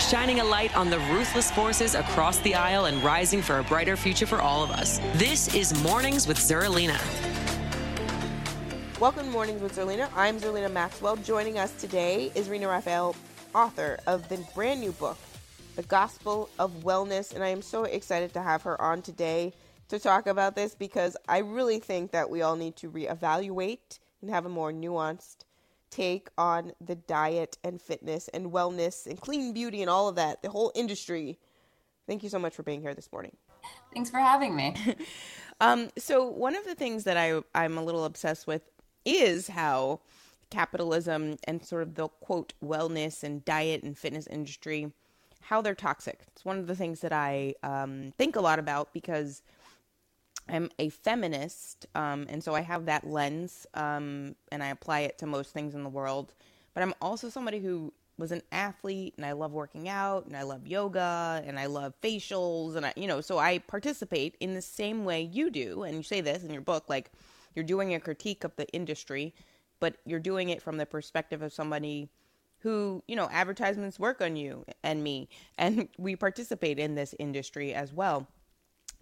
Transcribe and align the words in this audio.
shining 0.00 0.40
a 0.40 0.44
light 0.44 0.76
on 0.76 0.90
the 0.90 0.98
ruthless 1.10 1.50
forces 1.50 1.94
across 1.94 2.38
the 2.38 2.54
aisle 2.54 2.86
and 2.86 3.02
rising 3.02 3.42
for 3.42 3.58
a 3.58 3.64
brighter 3.64 3.96
future 3.96 4.26
for 4.26 4.40
all 4.40 4.62
of 4.62 4.70
us. 4.70 4.98
This 5.14 5.54
is 5.54 5.80
Mornings 5.82 6.26
with 6.26 6.38
Zerlina. 6.38 6.98
Welcome 9.00 9.26
to 9.26 9.30
Mornings 9.32 9.60
with 9.60 9.74
Zerlina. 9.76 10.08
I'm 10.14 10.38
Zerlina 10.38 10.70
Maxwell. 10.70 11.16
Joining 11.16 11.58
us 11.58 11.72
today 11.80 12.30
is 12.34 12.48
Rina 12.48 12.68
Raphael, 12.68 13.16
author 13.54 13.98
of 14.06 14.28
the 14.28 14.38
brand 14.54 14.80
new 14.80 14.92
book, 14.92 15.18
The 15.76 15.82
Gospel 15.82 16.48
of 16.58 16.72
Wellness. 16.84 17.34
And 17.34 17.42
I 17.42 17.48
am 17.48 17.62
so 17.62 17.84
excited 17.84 18.32
to 18.34 18.42
have 18.42 18.62
her 18.62 18.80
on 18.80 19.02
today 19.02 19.52
to 19.88 19.98
talk 19.98 20.26
about 20.26 20.54
this 20.54 20.74
because 20.74 21.16
I 21.28 21.38
really 21.38 21.80
think 21.80 22.12
that 22.12 22.30
we 22.30 22.42
all 22.42 22.56
need 22.56 22.76
to 22.76 22.90
reevaluate 22.90 23.98
and 24.20 24.30
have 24.30 24.46
a 24.46 24.48
more 24.48 24.72
nuanced 24.72 25.44
take 25.92 26.28
on 26.38 26.72
the 26.84 26.96
diet 26.96 27.58
and 27.62 27.80
fitness 27.80 28.28
and 28.28 28.50
wellness 28.50 29.06
and 29.06 29.20
clean 29.20 29.52
beauty 29.52 29.82
and 29.82 29.90
all 29.90 30.08
of 30.08 30.16
that, 30.16 30.42
the 30.42 30.50
whole 30.50 30.72
industry. 30.74 31.38
Thank 32.08 32.22
you 32.22 32.28
so 32.28 32.38
much 32.38 32.54
for 32.54 32.64
being 32.64 32.80
here 32.80 32.94
this 32.94 33.12
morning. 33.12 33.36
Thanks 33.94 34.10
for 34.10 34.18
having 34.18 34.56
me. 34.56 34.74
um, 35.60 35.90
so, 35.96 36.26
one 36.26 36.56
of 36.56 36.64
the 36.64 36.74
things 36.74 37.04
that 37.04 37.16
I, 37.16 37.42
I'm 37.54 37.78
a 37.78 37.84
little 37.84 38.04
obsessed 38.04 38.46
with 38.46 38.62
is 39.04 39.48
how 39.48 40.00
capitalism 40.50 41.36
and 41.44 41.64
sort 41.64 41.82
of 41.82 41.94
the 41.94 42.08
quote 42.08 42.52
wellness 42.62 43.22
and 43.22 43.44
diet 43.44 43.82
and 43.82 43.96
fitness 43.96 44.26
industry 44.26 44.92
how 45.40 45.62
they're 45.62 45.74
toxic 45.74 46.20
it's 46.28 46.44
one 46.44 46.58
of 46.58 46.66
the 46.66 46.76
things 46.76 47.00
that 47.00 47.10
i 47.10 47.54
um, 47.62 48.12
think 48.18 48.36
a 48.36 48.40
lot 48.40 48.58
about 48.58 48.92
because 48.92 49.42
I'm 50.48 50.70
a 50.78 50.88
feminist, 50.88 51.86
um, 51.94 52.26
and 52.28 52.42
so 52.42 52.54
I 52.54 52.60
have 52.60 52.86
that 52.86 53.06
lens, 53.06 53.66
um, 53.74 54.34
and 54.50 54.62
I 54.62 54.68
apply 54.68 55.00
it 55.00 55.18
to 55.18 55.26
most 55.26 55.52
things 55.52 55.74
in 55.74 55.82
the 55.82 55.88
world. 55.88 56.34
But 56.74 56.82
I'm 56.82 56.94
also 57.00 57.28
somebody 57.28 57.60
who 57.60 57.92
was 58.18 58.32
an 58.32 58.42
athlete, 58.52 59.14
and 59.16 59.24
I 59.24 59.32
love 59.32 59.52
working 59.52 59.88
out, 59.88 60.26
and 60.26 60.36
I 60.36 60.42
love 60.42 60.66
yoga, 60.66 61.42
and 61.46 61.58
I 61.58 61.66
love 61.66 61.94
facials, 62.02 62.76
and 62.76 62.86
I, 62.86 62.92
you 62.96 63.06
know, 63.06 63.20
so 63.20 63.38
I 63.38 63.58
participate 63.58 64.36
in 64.40 64.54
the 64.54 64.62
same 64.62 65.04
way 65.04 65.22
you 65.22 65.50
do. 65.50 65.84
And 65.84 65.96
you 65.96 66.02
say 66.02 66.20
this 66.20 66.44
in 66.44 66.52
your 66.52 66.62
book, 66.62 66.84
like 66.88 67.10
you're 67.54 67.64
doing 67.64 67.94
a 67.94 68.00
critique 68.00 68.44
of 68.44 68.54
the 68.56 68.68
industry, 68.68 69.34
but 69.80 69.96
you're 70.04 70.20
doing 70.20 70.50
it 70.50 70.62
from 70.62 70.76
the 70.76 70.86
perspective 70.86 71.42
of 71.42 71.52
somebody 71.52 72.08
who, 72.58 73.02
you 73.08 73.16
know, 73.16 73.28
advertisements 73.32 73.98
work 73.98 74.20
on 74.20 74.36
you 74.36 74.64
and 74.82 75.02
me, 75.02 75.28
and 75.58 75.88
we 75.98 76.16
participate 76.16 76.78
in 76.78 76.94
this 76.94 77.14
industry 77.18 77.74
as 77.74 77.92
well. 77.92 78.28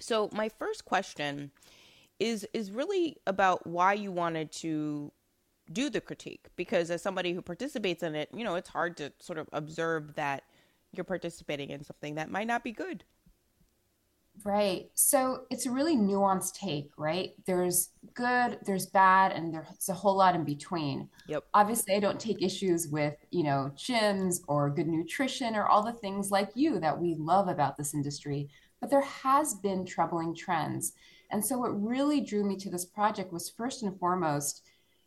So 0.01 0.31
my 0.33 0.48
first 0.48 0.84
question 0.84 1.51
is 2.19 2.47
is 2.53 2.70
really 2.70 3.17
about 3.27 3.67
why 3.67 3.95
you 3.95 4.12
wanted 4.12 4.53
to 4.53 5.11
do 5.73 5.89
the 5.89 6.01
critique 6.01 6.48
because 6.57 6.91
as 6.91 7.03
somebody 7.03 7.33
who 7.33 7.42
participates 7.42 8.03
in 8.03 8.15
it, 8.15 8.29
you 8.34 8.45
know, 8.45 8.57
it's 8.57 8.69
hard 8.69 8.97
to 8.98 9.12
sort 9.20 9.39
of 9.39 9.48
observe 9.53 10.14
that 10.17 10.42
you're 10.92 11.05
participating 11.05 11.70
in 11.70 11.85
something 11.85 12.17
that 12.17 12.30
might 12.30 12.47
not 12.47 12.64
be 12.64 12.73
good. 12.73 13.05
Right. 14.45 14.91
So 14.95 15.42
it's 15.51 15.67
a 15.67 15.70
really 15.70 15.97
nuanced 15.97 16.55
take, 16.55 16.91
right? 16.97 17.30
There's 17.47 17.91
good, 18.14 18.58
there's 18.64 18.86
bad, 18.86 19.33
and 19.33 19.53
there's 19.53 19.89
a 19.89 19.92
whole 19.92 20.17
lot 20.17 20.35
in 20.35 20.45
between. 20.45 21.08
Yep. 21.27 21.45
Obviously, 21.53 21.95
I 21.95 22.01
don't 22.01 22.19
take 22.19 22.42
issues 22.42 22.89
with, 22.89 23.14
you 23.30 23.42
know, 23.42 23.73
gyms 23.77 24.36
or 24.48 24.70
good 24.70 24.86
nutrition 24.86 25.57
or 25.57 25.67
all 25.67 25.85
the 25.85 25.92
things 25.92 26.30
like 26.30 26.51
you 26.55 26.80
that 26.80 26.98
we 26.98 27.17
love 27.19 27.48
about 27.48 27.77
this 27.77 27.92
industry 27.92 28.48
but 28.80 28.91
there 28.91 29.02
has 29.02 29.55
been 29.55 29.85
troubling 29.85 30.35
trends. 30.35 30.92
And 31.30 31.45
so 31.45 31.58
what 31.58 31.83
really 31.83 32.20
drew 32.20 32.45
me 32.45 32.57
to 32.57 32.70
this 32.70 32.85
project 32.85 33.33
was 33.33 33.51
first 33.51 33.83
and 33.83 33.98
foremost, 33.98 34.63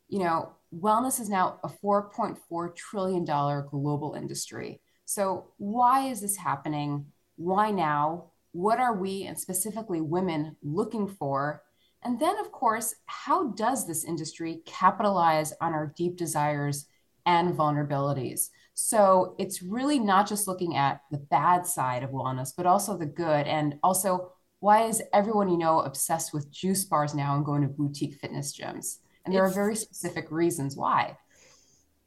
you 0.07 0.19
know, 0.19 0.53
wellness 0.73 1.19
is 1.19 1.29
now 1.29 1.59
a 1.63 1.69
4.4 1.69 2.75
trillion 2.75 3.25
dollar 3.25 3.67
global 3.69 4.13
industry. 4.13 4.81
So 5.05 5.51
why 5.57 6.07
is 6.07 6.21
this 6.21 6.37
happening? 6.37 7.05
Why 7.35 7.71
now? 7.71 8.31
What 8.51 8.79
are 8.79 8.95
we 8.95 9.23
and 9.23 9.39
specifically 9.39 10.01
women 10.01 10.55
looking 10.61 11.07
for? 11.07 11.63
And 12.03 12.19
then 12.19 12.37
of 12.39 12.51
course, 12.51 12.95
how 13.05 13.51
does 13.51 13.87
this 13.87 14.03
industry 14.03 14.61
capitalize 14.65 15.53
on 15.61 15.73
our 15.73 15.93
deep 15.97 16.17
desires 16.17 16.85
and 17.25 17.55
vulnerabilities? 17.55 18.49
So 18.73 19.35
it's 19.37 19.61
really 19.61 19.99
not 19.99 20.27
just 20.27 20.47
looking 20.47 20.75
at 20.75 21.01
the 21.11 21.17
bad 21.17 21.65
side 21.65 22.03
of 22.03 22.09
wellness, 22.09 22.51
but 22.55 22.65
also 22.65 22.97
the 22.97 23.05
good. 23.05 23.45
And 23.47 23.77
also, 23.83 24.31
why 24.59 24.83
is 24.83 25.01
everyone 25.13 25.49
you 25.49 25.57
know 25.57 25.81
obsessed 25.81 26.33
with 26.33 26.51
juice 26.51 26.83
bars 26.85 27.13
now 27.13 27.35
and 27.35 27.45
going 27.45 27.61
to 27.61 27.67
boutique 27.67 28.15
fitness 28.15 28.57
gyms? 28.57 28.97
And 29.25 29.33
there 29.33 29.45
it's, 29.45 29.51
are 29.51 29.55
very 29.55 29.75
specific 29.75 30.31
reasons 30.31 30.75
why. 30.75 31.17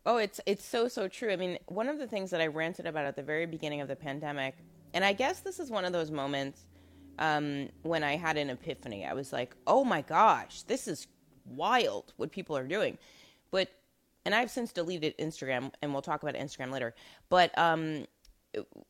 Oh, 0.05 0.17
it's 0.19 0.41
it's 0.47 0.65
so 0.65 0.89
so 0.89 1.09
true. 1.09 1.33
I 1.33 1.37
mean, 1.37 1.59
one 1.67 1.89
of 1.89 1.99
the 1.99 2.07
things 2.07 2.31
that 2.31 2.41
I 2.41 2.47
ranted 2.47 2.87
about 2.87 3.05
at 3.05 3.17
the 3.17 3.23
very 3.23 3.47
beginning 3.47 3.81
of 3.81 3.89
the 3.89 3.97
pandemic, 3.97 4.57
and 4.95 5.05
I 5.05 5.13
guess 5.13 5.41
this 5.41 5.61
is 5.61 5.71
one 5.71 5.85
of 5.85 5.93
those 5.93 6.11
moments 6.11 6.67
um, 7.19 7.69
when 7.83 8.03
I 8.03 8.17
had 8.17 8.37
an 8.37 8.51
epiphany. 8.51 9.05
I 9.05 9.15
was 9.15 9.33
like, 9.33 9.55
"Oh 9.67 9.85
my 9.85 10.03
gosh, 10.03 10.63
this 10.63 10.89
is 10.89 11.07
wild! 11.45 12.13
What 12.17 12.33
people 12.33 12.57
are 12.57 12.67
doing." 12.67 12.99
And 14.27 14.35
I've 14.35 14.51
since 14.51 14.73
deleted 14.73 15.17
Instagram, 15.19 15.73
and 15.81 15.93
we'll 15.93 16.03
talk 16.03 16.25
about 16.25 16.35
Instagram 16.35 16.73
later. 16.73 16.95
But 17.29 17.57
um, 17.57 18.07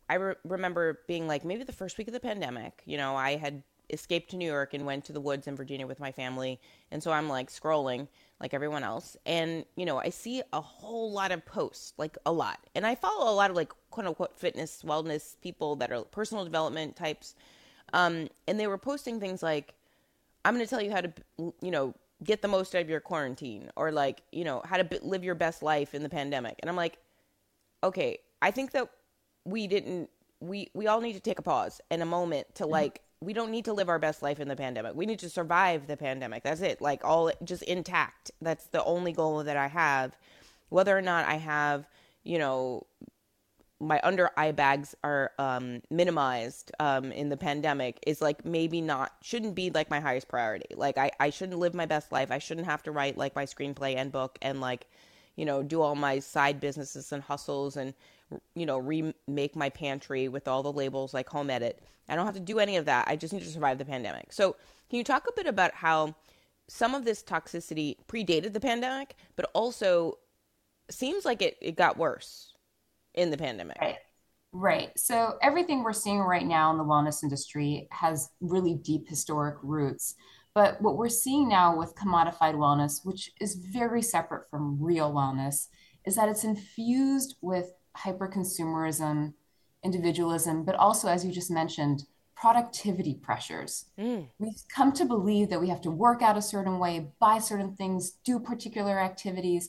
I 0.08 0.14
re- 0.14 0.34
remember 0.44 1.00
being 1.06 1.28
like, 1.28 1.44
maybe 1.44 1.62
the 1.62 1.72
first 1.72 1.98
week 1.98 2.08
of 2.08 2.14
the 2.14 2.20
pandemic, 2.20 2.82
you 2.86 2.97
know, 2.97 3.14
I 3.16 3.36
had 3.36 3.62
escaped 3.91 4.30
to 4.30 4.36
New 4.36 4.46
York 4.46 4.72
and 4.72 4.86
went 4.86 5.04
to 5.04 5.12
the 5.12 5.20
woods 5.20 5.46
in 5.46 5.54
Virginia 5.54 5.86
with 5.86 6.00
my 6.00 6.10
family, 6.10 6.58
and 6.91 7.02
so 7.02 7.12
I'm 7.12 7.28
like 7.28 7.50
scrolling 7.50 8.08
like 8.41 8.54
everyone 8.54 8.82
else, 8.82 9.16
and 9.26 9.66
you 9.76 9.84
know, 9.84 9.98
I 9.98 10.08
see 10.08 10.42
a 10.54 10.60
whole 10.60 11.12
lot 11.12 11.32
of 11.32 11.44
posts, 11.44 11.92
like 11.98 12.16
a 12.25 12.32
lot, 12.32 12.58
and 12.75 12.86
I 12.86 12.94
follow 12.94 13.30
a 13.30 13.34
lot 13.34 13.50
of 13.50 13.56
like 13.56 13.72
quote 13.91 14.06
unquote 14.06 14.38
fitness, 14.38 14.82
wellness 14.84 15.36
people 15.42 15.76
that 15.76 15.92
are 15.92 16.02
personal 16.04 16.44
development 16.44 16.96
types, 16.96 17.34
um, 17.92 18.28
and 18.48 18.58
they 18.58 18.66
were 18.66 18.78
posting 18.78 19.20
things 19.20 19.42
like, 19.42 19.75
"I'm 20.44 20.54
going 20.54 20.64
to 20.64 20.70
tell 20.70 20.82
you 20.82 20.91
how 20.91 21.02
to, 21.02 21.12
you 21.60 21.70
know." 21.70 21.94
Get 22.25 22.43
the 22.43 22.49
most 22.49 22.75
out 22.75 22.82
of 22.82 22.88
your 22.88 23.00
quarantine 23.00 23.71
or 23.77 23.93
like 23.93 24.22
you 24.32 24.44
know 24.44 24.62
how 24.65 24.77
to 24.77 25.00
live 25.03 25.22
your 25.22 25.34
best 25.34 25.62
life 25.62 25.94
in 25.94 26.03
the 26.03 26.09
pandemic. 26.09 26.56
And 26.60 26.71
i'm 26.71 26.77
like 26.77 26.99
okay 27.84 28.19
i 28.41 28.50
think 28.50 28.72
that 28.72 28.88
we 29.44 29.66
didn't 29.66 30.09
we 30.41 30.71
we 30.75 30.87
all 30.87 31.00
need 31.00 31.15
to 31.15 31.21
take 31.21 31.38
a 31.38 31.43
pause 31.43 31.81
and 31.91 32.03
a 32.03 32.06
moment 32.06 32.47
to 32.56 32.65
mm-hmm. 32.65 32.72
like 32.72 33.00
we 33.21 33.32
don't 33.32 33.50
need 33.50 33.65
to 33.65 33.72
live 33.72 33.88
our 33.88 33.99
best 33.99 34.22
life 34.22 34.41
in 34.41 34.49
the 34.49 34.56
pandemic. 34.56 34.94
We 34.94 35.06
need 35.06 35.21
to 35.21 35.31
survive 35.31 35.87
the 35.87 35.97
pandemic. 35.97 36.43
That's 36.43 36.60
it. 36.60 36.82
Like 36.82 37.03
all 37.03 37.32
just 37.43 37.62
intact. 37.62 38.31
That's 38.43 38.66
the 38.66 38.84
only 38.84 39.12
goal 39.12 39.43
that 39.43 39.56
i 39.56 39.69
have. 39.69 40.16
Whether 40.69 40.97
or 40.97 41.03
not 41.03 41.26
i 41.26 41.34
have 41.34 41.88
you 42.25 42.38
know 42.38 42.87
my 43.78 44.00
under 44.03 44.31
eye 44.37 44.53
bags 44.53 44.94
are 45.04 45.32
um, 45.38 45.82
minimized 45.91 46.72
um, 46.81 47.12
in 47.12 47.28
the 47.28 47.37
pandemic 47.37 47.98
is 48.06 48.22
like 48.22 48.44
maybe 48.44 48.81
not 48.81 49.12
shouldn't 49.20 49.54
be 49.54 49.70
like 49.70 49.91
my 49.91 50.00
highest 50.00 50.28
priority. 50.28 50.75
Like 50.75 50.97
I, 50.97 51.10
I 51.20 51.31
shouldn't 51.31 51.59
live 51.59 51.75
my 51.75 51.87
best 51.87 52.11
life. 52.11 52.31
I 52.31 52.38
shouldn't 52.38 52.67
have 52.67 52.82
to 52.84 52.93
write 52.93 53.19
like 53.19 53.34
my 53.34 53.44
screenplay 53.44 53.96
and 53.96 54.11
book 54.11 54.38
and 54.40 54.61
like, 54.61 54.87
you 55.37 55.44
know, 55.44 55.62
do 55.62 55.82
all 55.82 55.94
my 55.94 56.20
side 56.20 56.58
businesses 56.58 57.12
and 57.12 57.23
hustles 57.23 57.76
and 57.76 57.93
you 58.55 58.67
know 58.67 58.78
remake 58.78 59.55
my 59.55 59.69
pantry 59.70 60.26
with 60.26 60.49
all 60.49 60.62
the 60.62 60.73
labels 60.73 61.12
like 61.12 61.28
home 61.28 61.50
edit. 61.50 61.82
I 62.08 62.17
don't 62.17 62.26
have 62.26 62.34
to 62.34 62.40
do 62.40 62.58
any 62.58 62.76
of 62.76 62.87
that. 62.87 63.06
I 63.08 63.17
just 63.17 63.34
need 63.34 63.43
to 63.43 63.50
survive 63.50 63.78
the 63.78 63.84
pandemic. 63.84 64.32
So 64.32 64.56
can 64.88 64.99
you 64.99 65.05
talk 65.05 65.26
a 65.28 65.32
bit 65.32 65.46
about 65.46 65.75
how 65.75 66.14
some 66.69 66.94
of 66.94 67.05
this 67.05 67.23
toxicity 67.23 67.96
predated 68.08 68.52
the 68.52 68.61
pandemic, 68.61 69.17
but 69.37 69.50
also 69.55 70.19
seems 70.88 71.25
like 71.25 71.43
it, 71.43 71.56
it 71.61 71.76
got 71.76 71.96
worse 71.96 72.55
in 73.16 73.30
the 73.30 73.36
pandemic. 73.36 73.78
Right. 73.80 73.96
Right. 74.52 74.98
So 74.98 75.34
everything 75.42 75.82
we're 75.82 75.92
seeing 75.92 76.20
right 76.20 76.46
now 76.46 76.70
in 76.70 76.78
the 76.78 76.84
wellness 76.84 77.22
industry 77.22 77.88
has 77.90 78.30
really 78.40 78.74
deep 78.74 79.08
historic 79.08 79.56
roots. 79.62 80.14
But 80.54 80.80
what 80.80 80.96
we're 80.96 81.10
seeing 81.10 81.48
now 81.48 81.76
with 81.76 81.94
commodified 81.94 82.54
wellness, 82.54 83.04
which 83.04 83.30
is 83.40 83.56
very 83.56 84.00
separate 84.00 84.48
from 84.48 84.82
real 84.82 85.12
wellness, 85.12 85.66
is 86.06 86.16
that 86.16 86.30
it's 86.30 86.44
infused 86.44 87.36
with 87.42 87.72
hyper 87.94 88.28
consumerism, 88.28 89.34
individualism, 89.84 90.64
but 90.64 90.74
also, 90.76 91.08
as 91.08 91.24
you 91.24 91.32
just 91.32 91.50
mentioned, 91.50 92.04
productivity 92.34 93.14
pressures. 93.14 93.86
Mm. 93.98 94.28
We've 94.38 94.62
come 94.74 94.92
to 94.92 95.04
believe 95.04 95.50
that 95.50 95.60
we 95.60 95.68
have 95.68 95.80
to 95.82 95.90
work 95.90 96.22
out 96.22 96.38
a 96.38 96.42
certain 96.42 96.78
way, 96.78 97.08
buy 97.18 97.38
certain 97.38 97.74
things, 97.74 98.12
do 98.24 98.38
particular 98.38 98.98
activities. 98.98 99.68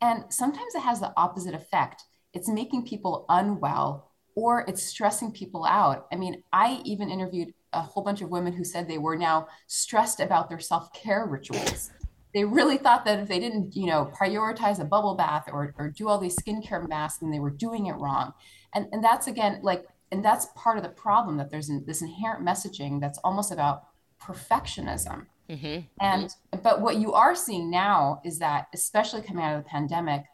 And 0.00 0.24
sometimes 0.30 0.74
it 0.74 0.82
has 0.82 1.00
the 1.00 1.12
opposite 1.16 1.54
effect. 1.54 2.04
It's 2.32 2.48
making 2.48 2.86
people 2.86 3.24
unwell 3.28 4.10
or 4.34 4.64
it's 4.66 4.82
stressing 4.82 5.32
people 5.32 5.64
out. 5.64 6.06
I 6.12 6.16
mean, 6.16 6.42
I 6.52 6.80
even 6.84 7.10
interviewed 7.10 7.52
a 7.72 7.82
whole 7.82 8.02
bunch 8.02 8.22
of 8.22 8.30
women 8.30 8.52
who 8.52 8.64
said 8.64 8.88
they 8.88 8.98
were 8.98 9.16
now 9.16 9.48
stressed 9.66 10.20
about 10.20 10.48
their 10.48 10.58
self-care 10.58 11.26
rituals. 11.26 11.90
They 12.34 12.44
really 12.44 12.78
thought 12.78 13.04
that 13.04 13.18
if 13.18 13.28
they 13.28 13.38
didn't, 13.38 13.76
you 13.76 13.86
know, 13.86 14.10
prioritize 14.18 14.80
a 14.80 14.84
bubble 14.84 15.14
bath 15.14 15.44
or, 15.52 15.74
or 15.76 15.90
do 15.90 16.08
all 16.08 16.18
these 16.18 16.36
skincare 16.36 16.88
masks, 16.88 17.18
then 17.18 17.30
they 17.30 17.40
were 17.40 17.50
doing 17.50 17.86
it 17.86 17.92
wrong. 17.92 18.32
And, 18.74 18.86
and 18.92 19.04
that's 19.04 19.26
again, 19.26 19.60
like 19.62 19.86
and 20.12 20.22
that's 20.22 20.46
part 20.54 20.76
of 20.76 20.84
the 20.84 20.90
problem 20.90 21.38
that 21.38 21.50
there's 21.50 21.70
this 21.86 22.02
inherent 22.02 22.46
messaging 22.46 23.00
that's 23.00 23.18
almost 23.24 23.50
about 23.50 23.84
perfectionism 24.22 25.26
mm-hmm. 25.50 25.80
and 26.00 26.30
but 26.62 26.80
what 26.80 26.96
you 26.96 27.12
are 27.12 27.34
seeing 27.34 27.70
now 27.70 28.20
is 28.24 28.38
that 28.38 28.68
especially 28.72 29.22
coming 29.22 29.42
out 29.42 29.56
of 29.56 29.64
the 29.64 29.68
pandemic 29.68 30.24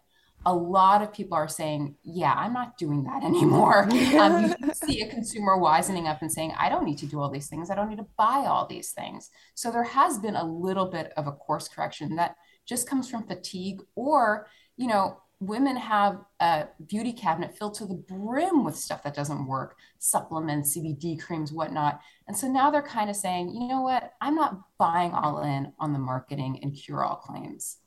a 0.46 0.54
lot 0.54 1.02
of 1.02 1.12
people 1.12 1.36
are 1.36 1.48
saying 1.48 1.94
yeah 2.04 2.32
i'm 2.36 2.52
not 2.52 2.76
doing 2.78 3.04
that 3.04 3.22
anymore. 3.24 3.84
Um, 4.18 4.54
you 4.62 4.74
see 4.74 5.02
a 5.02 5.08
consumer 5.08 5.58
wisening 5.58 6.06
up 6.06 6.22
and 6.22 6.30
saying 6.30 6.52
i 6.58 6.68
don't 6.68 6.84
need 6.84 6.98
to 6.98 7.06
do 7.06 7.20
all 7.20 7.30
these 7.30 7.48
things. 7.48 7.70
I 7.70 7.74
don't 7.74 7.88
need 7.88 7.98
to 7.98 8.06
buy 8.16 8.46
all 8.46 8.66
these 8.66 8.92
things. 8.92 9.30
So 9.54 9.70
there 9.70 9.84
has 9.84 10.18
been 10.18 10.36
a 10.36 10.44
little 10.44 10.86
bit 10.86 11.12
of 11.16 11.26
a 11.26 11.32
course 11.32 11.68
correction 11.68 12.16
that 12.16 12.36
just 12.66 12.88
comes 12.88 13.08
from 13.08 13.26
fatigue 13.26 13.80
or 13.94 14.48
you 14.76 14.86
know 14.86 15.18
women 15.40 15.76
have 15.76 16.18
a 16.40 16.66
beauty 16.86 17.12
cabinet 17.12 17.56
filled 17.56 17.74
to 17.74 17.86
the 17.86 17.94
brim 17.94 18.64
with 18.64 18.76
stuff 18.76 19.04
that 19.04 19.14
doesn't 19.14 19.46
work 19.46 19.76
supplements 19.98 20.76
cbd 20.76 21.20
creams 21.20 21.52
whatnot. 21.52 22.00
And 22.26 22.36
so 22.36 22.48
now 22.48 22.70
they're 22.70 22.82
kind 22.82 23.10
of 23.10 23.16
saying 23.16 23.50
you 23.50 23.68
know 23.68 23.82
what? 23.82 24.12
I'm 24.20 24.34
not 24.34 24.60
buying 24.78 25.12
all 25.12 25.42
in 25.42 25.72
on 25.78 25.92
the 25.92 25.98
marketing 25.98 26.60
and 26.62 26.74
cure 26.74 27.04
all 27.04 27.16
claims 27.16 27.78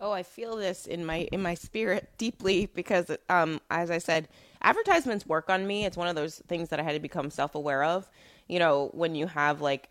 oh 0.00 0.12
i 0.12 0.22
feel 0.22 0.56
this 0.56 0.86
in 0.86 1.04
my 1.04 1.28
in 1.32 1.42
my 1.42 1.54
spirit 1.54 2.08
deeply 2.18 2.66
because 2.74 3.10
um 3.28 3.60
as 3.70 3.90
i 3.90 3.98
said 3.98 4.28
advertisements 4.62 5.26
work 5.26 5.48
on 5.48 5.66
me 5.66 5.84
it's 5.84 5.96
one 5.96 6.08
of 6.08 6.16
those 6.16 6.38
things 6.48 6.68
that 6.68 6.80
i 6.80 6.82
had 6.82 6.92
to 6.92 7.00
become 7.00 7.30
self-aware 7.30 7.82
of 7.82 8.08
you 8.48 8.58
know 8.58 8.90
when 8.92 9.14
you 9.14 9.26
have 9.26 9.60
like 9.60 9.88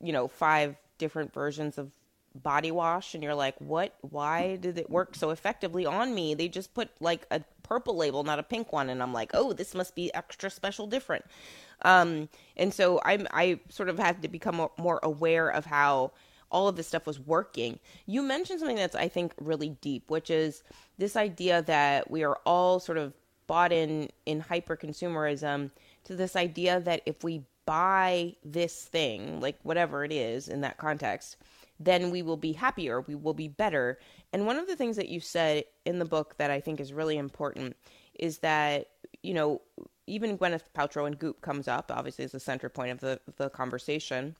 you 0.00 0.12
know 0.12 0.28
five 0.28 0.76
different 0.98 1.32
versions 1.32 1.78
of 1.78 1.90
body 2.42 2.70
wash 2.70 3.14
and 3.14 3.22
you're 3.22 3.34
like, 3.34 3.56
what? 3.58 3.94
Why 4.02 4.56
did 4.56 4.78
it 4.78 4.90
work 4.90 5.14
so 5.14 5.30
effectively 5.30 5.86
on 5.86 6.14
me? 6.14 6.34
They 6.34 6.48
just 6.48 6.74
put 6.74 6.90
like 7.00 7.26
a 7.30 7.42
purple 7.62 7.96
label, 7.96 8.24
not 8.24 8.38
a 8.38 8.42
pink 8.42 8.72
one. 8.72 8.90
And 8.90 9.02
I'm 9.02 9.12
like, 9.12 9.30
oh, 9.34 9.52
this 9.52 9.74
must 9.74 9.94
be 9.94 10.12
extra 10.14 10.50
special 10.50 10.86
different. 10.86 11.24
Um, 11.82 12.28
and 12.56 12.72
so 12.72 13.00
I'm, 13.04 13.26
I 13.32 13.60
sort 13.68 13.88
of 13.88 13.98
had 13.98 14.22
to 14.22 14.28
become 14.28 14.68
more 14.78 15.00
aware 15.02 15.48
of 15.48 15.66
how 15.66 16.12
all 16.56 16.68
of 16.68 16.76
this 16.76 16.88
stuff 16.88 17.04
was 17.04 17.20
working. 17.20 17.78
You 18.06 18.22
mentioned 18.22 18.60
something 18.60 18.78
that's, 18.78 18.94
I 18.94 19.08
think, 19.08 19.34
really 19.38 19.76
deep, 19.82 20.08
which 20.08 20.30
is 20.30 20.62
this 20.96 21.14
idea 21.14 21.60
that 21.60 22.10
we 22.10 22.24
are 22.24 22.38
all 22.46 22.80
sort 22.80 22.96
of 22.96 23.12
bought 23.46 23.72
in 23.72 24.08
in 24.24 24.40
hyper 24.40 24.74
consumerism 24.74 25.70
to 26.04 26.16
this 26.16 26.34
idea 26.34 26.80
that 26.80 27.02
if 27.04 27.22
we 27.22 27.42
buy 27.66 28.34
this 28.42 28.84
thing, 28.84 29.38
like 29.38 29.58
whatever 29.64 30.02
it 30.02 30.10
is 30.10 30.48
in 30.48 30.62
that 30.62 30.78
context, 30.78 31.36
then 31.78 32.10
we 32.10 32.22
will 32.22 32.38
be 32.38 32.52
happier, 32.54 33.02
we 33.02 33.14
will 33.14 33.34
be 33.34 33.48
better. 33.48 33.98
And 34.32 34.46
one 34.46 34.56
of 34.56 34.66
the 34.66 34.76
things 34.76 34.96
that 34.96 35.10
you 35.10 35.20
said 35.20 35.64
in 35.84 35.98
the 35.98 36.06
book 36.06 36.38
that 36.38 36.50
I 36.50 36.60
think 36.60 36.80
is 36.80 36.90
really 36.90 37.18
important 37.18 37.76
is 38.18 38.38
that, 38.38 38.88
you 39.22 39.34
know, 39.34 39.60
even 40.06 40.38
Gwyneth 40.38 40.72
Paltrow 40.74 41.06
and 41.06 41.18
Goop 41.18 41.42
comes 41.42 41.68
up, 41.68 41.92
obviously, 41.94 42.24
as 42.24 42.32
the 42.32 42.40
center 42.40 42.70
point 42.70 42.92
of 42.92 43.00
the, 43.00 43.20
the 43.36 43.50
conversation 43.50 44.36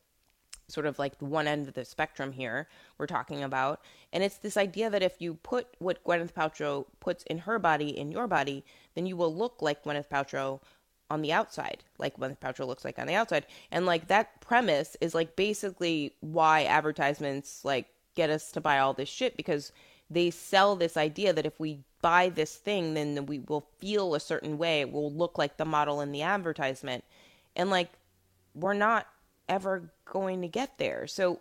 sort 0.69 0.87
of 0.87 0.99
like 0.99 1.15
one 1.21 1.47
end 1.47 1.69
of 1.69 1.75
the 1.75 1.85
spectrum 1.85 2.33
here 2.33 2.69
we're 2.99 3.07
talking 3.07 3.43
about. 3.43 3.81
And 4.13 4.23
it's 4.23 4.39
this 4.39 4.57
idea 4.57 4.91
that 4.91 5.03
if 5.03 5.21
you 5.21 5.35
put 5.35 5.69
what 5.79 6.03
Gwyneth 6.05 6.33
Paltrow 6.33 6.87
puts 7.01 7.25
in 7.25 7.39
her 7.39 7.59
body 7.59 7.97
in 7.97 8.11
your 8.11 8.27
body, 8.27 8.65
then 8.95 9.07
you 9.07 9.17
will 9.17 9.35
look 9.35 9.63
like 9.63 9.85
Gwyneth 9.85 10.09
Paltrow 10.09 10.61
on 11.09 11.23
the 11.23 11.33
outside, 11.33 11.85
like 11.99 12.17
Gwyneth 12.17 12.41
Paltrow 12.41 12.67
looks 12.67 12.85
like 12.85 12.99
on 12.99 13.07
the 13.07 13.15
outside. 13.15 13.47
And 13.71 13.87
like 13.87 14.09
that 14.09 14.41
premise 14.41 14.97
is 15.01 15.15
like 15.15 15.37
basically 15.37 16.15
why 16.21 16.65
advertisements 16.65 17.65
like 17.65 17.87
get 18.15 18.31
us 18.31 18.51
to 18.53 18.61
buy 18.61 18.79
all 18.79 18.93
this 18.93 19.09
shit 19.09 19.37
because 19.37 19.73
they 20.11 20.31
sell 20.31 20.77
this 20.77 20.97
idea 20.97 21.33
that 21.33 21.47
if 21.47 21.59
we 21.59 21.81
buy 22.01 22.29
this 22.29 22.55
thing, 22.57 22.95
then 22.95 23.27
we 23.27 23.41
will 23.41 23.67
feel 23.79 24.15
a 24.15 24.21
certain 24.21 24.59
way. 24.59 24.81
It 24.81 24.93
will 24.93 25.13
look 25.13 25.39
like 25.39 25.57
the 25.57 25.65
model 25.65 26.01
in 26.01 26.13
the 26.13 26.23
advertisement. 26.23 27.05
And 27.55 27.71
like, 27.71 27.91
we're 28.55 28.75
not 28.75 29.07
ever 29.49 29.91
going 30.05 30.43
to 30.43 30.49
get 30.49 30.79
there. 30.79 31.07
So, 31.07 31.41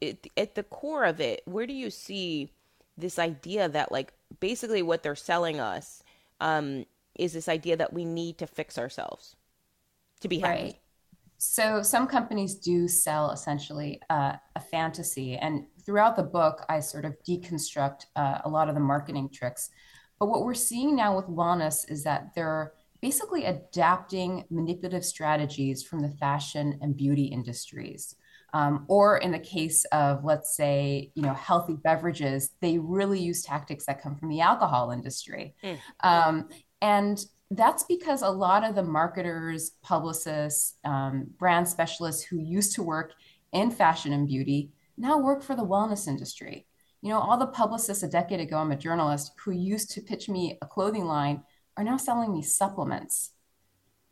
it, 0.00 0.30
at 0.36 0.54
the 0.54 0.62
core 0.62 1.04
of 1.04 1.20
it, 1.20 1.42
where 1.46 1.66
do 1.66 1.72
you 1.72 1.90
see 1.90 2.50
this 2.96 3.18
idea 3.18 3.68
that 3.68 3.90
like 3.90 4.12
basically 4.40 4.82
what 4.82 5.02
they're 5.02 5.16
selling 5.16 5.60
us 5.60 6.02
um, 6.40 6.84
is 7.16 7.32
this 7.32 7.48
idea 7.48 7.76
that 7.76 7.92
we 7.92 8.04
need 8.04 8.38
to 8.38 8.46
fix 8.46 8.78
ourselves 8.78 9.36
to 10.20 10.28
be 10.28 10.40
happy. 10.40 10.62
Right. 10.62 10.78
So 11.38 11.82
some 11.82 12.06
companies 12.06 12.54
do 12.54 12.88
sell 12.88 13.30
essentially 13.30 14.00
uh, 14.08 14.34
a 14.56 14.60
fantasy, 14.60 15.36
and 15.36 15.66
throughout 15.84 16.16
the 16.16 16.22
book, 16.22 16.64
I 16.68 16.80
sort 16.80 17.04
of 17.04 17.16
deconstruct 17.28 18.06
uh, 18.16 18.38
a 18.44 18.48
lot 18.48 18.68
of 18.68 18.74
the 18.74 18.80
marketing 18.80 19.28
tricks. 19.30 19.70
But 20.18 20.28
what 20.28 20.44
we're 20.44 20.54
seeing 20.54 20.96
now 20.96 21.16
with 21.16 21.26
wellness 21.26 21.90
is 21.90 22.04
that 22.04 22.34
they're 22.34 22.72
basically 23.04 23.44
adapting 23.44 24.46
manipulative 24.48 25.04
strategies 25.04 25.82
from 25.82 26.00
the 26.00 26.08
fashion 26.08 26.78
and 26.80 26.96
beauty 26.96 27.24
industries. 27.24 28.16
Um, 28.54 28.86
or 28.88 29.18
in 29.18 29.30
the 29.30 29.38
case 29.38 29.84
of, 29.92 30.24
let's 30.24 30.56
say, 30.56 31.10
you 31.14 31.20
know, 31.20 31.34
healthy 31.34 31.74
beverages, 31.74 32.52
they 32.62 32.78
really 32.78 33.20
use 33.20 33.42
tactics 33.42 33.84
that 33.84 34.00
come 34.00 34.16
from 34.16 34.30
the 34.30 34.40
alcohol 34.40 34.90
industry. 34.90 35.54
Mm. 35.62 35.78
Um, 36.02 36.48
and 36.80 37.22
that's 37.50 37.82
because 37.82 38.22
a 38.22 38.30
lot 38.30 38.64
of 38.64 38.74
the 38.74 38.82
marketers, 38.82 39.72
publicists, 39.82 40.76
um, 40.86 41.26
brand 41.38 41.68
specialists 41.68 42.22
who 42.22 42.38
used 42.38 42.74
to 42.76 42.82
work 42.82 43.12
in 43.52 43.70
fashion 43.70 44.14
and 44.14 44.26
beauty 44.26 44.70
now 44.96 45.18
work 45.18 45.42
for 45.42 45.54
the 45.54 45.66
wellness 45.66 46.08
industry. 46.08 46.66
You 47.02 47.10
know, 47.10 47.20
all 47.20 47.36
the 47.36 47.48
publicists 47.48 48.02
a 48.02 48.08
decade 48.08 48.40
ago, 48.40 48.56
I'm 48.56 48.72
a 48.72 48.76
journalist, 48.76 49.32
who 49.44 49.50
used 49.50 49.90
to 49.90 50.00
pitch 50.00 50.30
me 50.30 50.56
a 50.62 50.66
clothing 50.66 51.04
line 51.04 51.42
are 51.76 51.84
now 51.84 51.96
selling 51.96 52.32
me 52.32 52.42
supplements. 52.42 53.32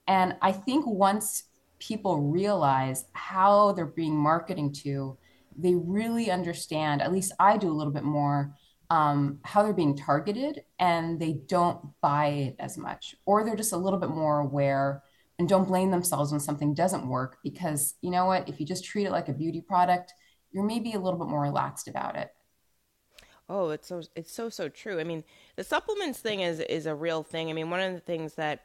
And 0.07 0.37
I 0.43 0.53
think 0.53 0.87
once 0.87 1.45
people 1.79 2.21
realize 2.21 3.05
how 3.13 3.73
they're 3.73 3.87
being 3.87 4.17
marketing 4.17 4.73
to, 4.73 5.17
they 5.57 5.75
really 5.75 6.31
understand, 6.31 7.03
at 7.03 7.13
least 7.13 7.33
I 7.39 7.57
do 7.57 7.71
a 7.71 7.75
little 7.75 7.93
bit 7.93 8.05
more 8.05 8.55
um, 8.91 9.39
how 9.43 9.63
they're 9.63 9.73
being 9.73 9.97
targeted 9.97 10.63
and 10.79 11.19
they 11.19 11.41
don't 11.47 11.81
buy 12.03 12.27
it 12.27 12.57
as 12.59 12.77
much, 12.77 13.15
or 13.25 13.45
they're 13.45 13.57
just 13.57 13.73
a 13.73 13.77
little 13.77 13.99
bit 13.99 14.11
more 14.11 14.41
aware 14.41 15.03
and 15.39 15.49
don't 15.49 15.67
blame 15.67 15.91
themselves 15.91 16.31
when 16.31 16.41
something 16.41 16.75
doesn't 16.75 17.09
work 17.09 17.39
because 17.43 17.95
you 18.03 18.11
know 18.11 18.27
what? 18.27 18.49
If 18.49 18.61
you 18.61 18.67
just 18.67 18.85
treat 18.85 19.07
it 19.07 19.13
like 19.13 19.29
a 19.29 19.33
beauty 19.33 19.61
product, 19.61 20.13
you're 20.53 20.65
maybe 20.65 20.93
a 20.93 21.01
little 21.01 21.19
bit 21.19 21.29
more 21.29 21.41
relaxed 21.41 21.89
about 21.89 22.17
it. 22.17 22.31
Oh, 23.49 23.71
it's 23.71 23.87
so 23.89 24.03
it's 24.17 24.33
so 24.33 24.49
so 24.49 24.69
true. 24.69 24.99
I 24.99 25.05
mean, 25.05 25.25
the 25.57 25.65
supplements 25.65 26.19
thing 26.21 26.41
is 26.41 26.61
is 26.61 26.87
a 26.87 26.95
real 26.95 27.23
thing. 27.23 27.51
I 27.51 27.53
mean, 27.53 27.71
one 27.71 27.81
of 27.81 27.93
the 27.93 28.01
things 28.01 28.35
that 28.35 28.65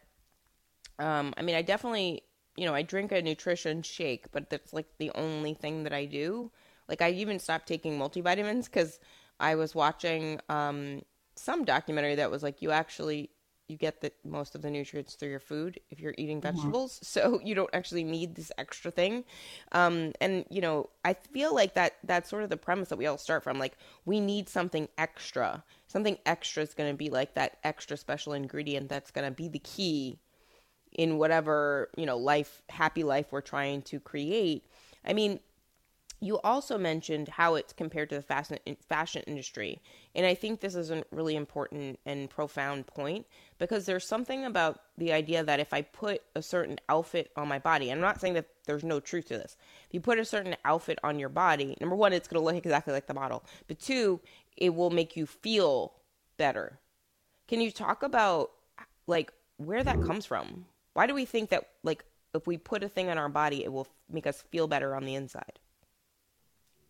um 1.00 1.34
I 1.38 1.42
mean, 1.42 1.56
I 1.56 1.62
definitely, 1.62 2.24
you 2.56 2.66
know, 2.66 2.74
I 2.74 2.82
drink 2.82 3.12
a 3.12 3.22
nutrition 3.22 3.82
shake, 3.82 4.32
but 4.32 4.50
that's 4.50 4.74
like 4.74 4.88
the 4.98 5.12
only 5.16 5.54
thing 5.54 5.84
that 5.84 5.94
I 5.94 6.06
do. 6.06 6.52
Like 6.88 7.02
I 7.02 7.12
even 7.12 7.40
stopped 7.40 7.68
taking 7.68 7.98
multivitamins 8.00 8.72
cuz 8.72 9.00
I 9.40 9.56
was 9.56 9.76
watching 9.76 10.40
um, 10.50 11.04
some 11.36 11.64
documentary 11.64 12.16
that 12.16 12.32
was 12.32 12.42
like 12.44 12.62
you 12.62 12.72
actually 12.72 13.30
you 13.68 13.78
get 13.78 14.02
the 14.02 14.12
most 14.24 14.56
of 14.56 14.62
the 14.62 14.70
nutrients 14.70 15.16
through 15.16 15.30
your 15.30 15.40
food 15.40 15.80
if 15.90 16.00
you're 16.00 16.14
eating 16.18 16.42
mm-hmm. 16.42 16.56
vegetables 16.56 16.96
mm-hmm. 16.96 17.06
so 17.06 17.42
you 17.44 17.56
don't 17.56 17.70
actually 17.74 18.04
need 18.04 18.36
this 18.36 18.52
extra 18.58 18.92
thing 18.92 19.24
um, 19.72 20.12
and 20.22 20.46
you 20.50 20.62
know 20.62 20.90
i 21.06 21.14
feel 21.14 21.54
like 21.54 21.74
that 21.74 21.98
that's 22.04 22.30
sort 22.30 22.44
of 22.44 22.50
the 22.50 22.58
premise 22.58 22.90
that 22.90 22.98
we 22.98 23.06
all 23.06 23.18
start 23.18 23.44
from 23.44 23.60
like 23.60 23.78
we 24.06 24.20
need 24.20 24.48
something 24.50 24.88
extra 24.98 25.64
something 25.88 26.18
extra 26.26 26.64
is 26.64 26.74
going 26.74 26.92
to 26.92 26.98
be 26.98 27.10
like 27.10 27.34
that 27.34 27.58
extra 27.64 27.98
special 27.98 28.34
ingredient 28.34 28.90
that's 28.90 29.12
going 29.12 29.26
to 29.26 29.32
be 29.32 29.48
the 29.48 29.60
key 29.60 30.20
in 30.94 31.18
whatever 31.18 31.90
you 31.98 32.06
know 32.06 32.18
life 32.18 32.62
happy 32.70 33.04
life 33.04 33.28
we're 33.32 33.42
trying 33.42 33.82
to 33.82 34.00
create 34.00 34.66
i 35.06 35.14
mean 35.14 35.40
you 36.20 36.40
also 36.40 36.78
mentioned 36.78 37.28
how 37.28 37.56
it's 37.56 37.74
compared 37.74 38.10
to 38.10 38.16
the 38.16 38.22
fashion 38.88 39.24
industry, 39.28 39.80
and 40.16 40.26
I 40.26 40.34
think 40.34 40.60
this 40.60 40.76
is 40.76 40.90
a 40.90 41.04
really 41.12 41.36
important 41.36 42.00
and 42.06 42.30
profound 42.30 42.88
point 42.88 43.28
because 43.60 43.86
there's 43.86 44.08
something 44.08 44.46
about 44.46 44.82
the 44.98 45.14
idea 45.14 45.44
that 45.44 45.60
if 45.60 45.74
I 45.74 45.84
put 45.84 46.22
a 46.36 46.42
certain 46.42 46.80
outfit 46.90 47.32
on 47.36 47.48
my 47.48 47.60
body, 47.60 47.92
I'm 47.92 48.02
not 48.02 48.20
saying 48.20 48.34
that 48.34 48.48
there's 48.66 48.84
no 48.84 49.00
truth 49.00 49.28
to 49.28 49.38
this. 49.38 49.58
If 49.88 49.94
you 49.94 50.02
put 50.02 50.18
a 50.18 50.26
certain 50.26 50.56
outfit 50.66 50.98
on 51.04 51.20
your 51.20 51.30
body, 51.30 51.78
number 51.80 51.96
one, 51.96 52.14
it's 52.14 52.28
going 52.28 52.42
to 52.42 52.46
look 52.46 52.56
exactly 52.56 52.94
like 52.94 53.08
the 53.08 53.14
model, 53.14 53.44
but 53.68 53.80
two, 53.80 54.20
it 54.56 54.74
will 54.74 54.90
make 54.90 55.16
you 55.16 55.28
feel 55.28 55.94
better. 56.38 56.80
Can 57.48 57.62
you 57.62 57.72
talk 57.72 58.02
about 58.02 58.52
like 59.06 59.32
where 59.58 59.84
that 59.84 60.02
comes 60.04 60.26
from? 60.26 60.66
Why 60.94 61.06
do 61.06 61.14
we 61.14 61.26
think 61.26 61.52
that 61.52 61.68
like 61.84 62.04
if 62.34 62.48
we 62.48 62.58
put 62.58 62.84
a 62.84 62.90
thing 62.90 63.10
on 63.10 63.18
our 63.18 63.30
body, 63.30 63.64
it 63.64 63.72
will 63.72 63.88
make 64.10 64.26
us 64.26 64.44
feel 64.50 64.68
better 64.68 64.96
on 64.96 65.06
the 65.06 65.16
inside. 65.16 65.60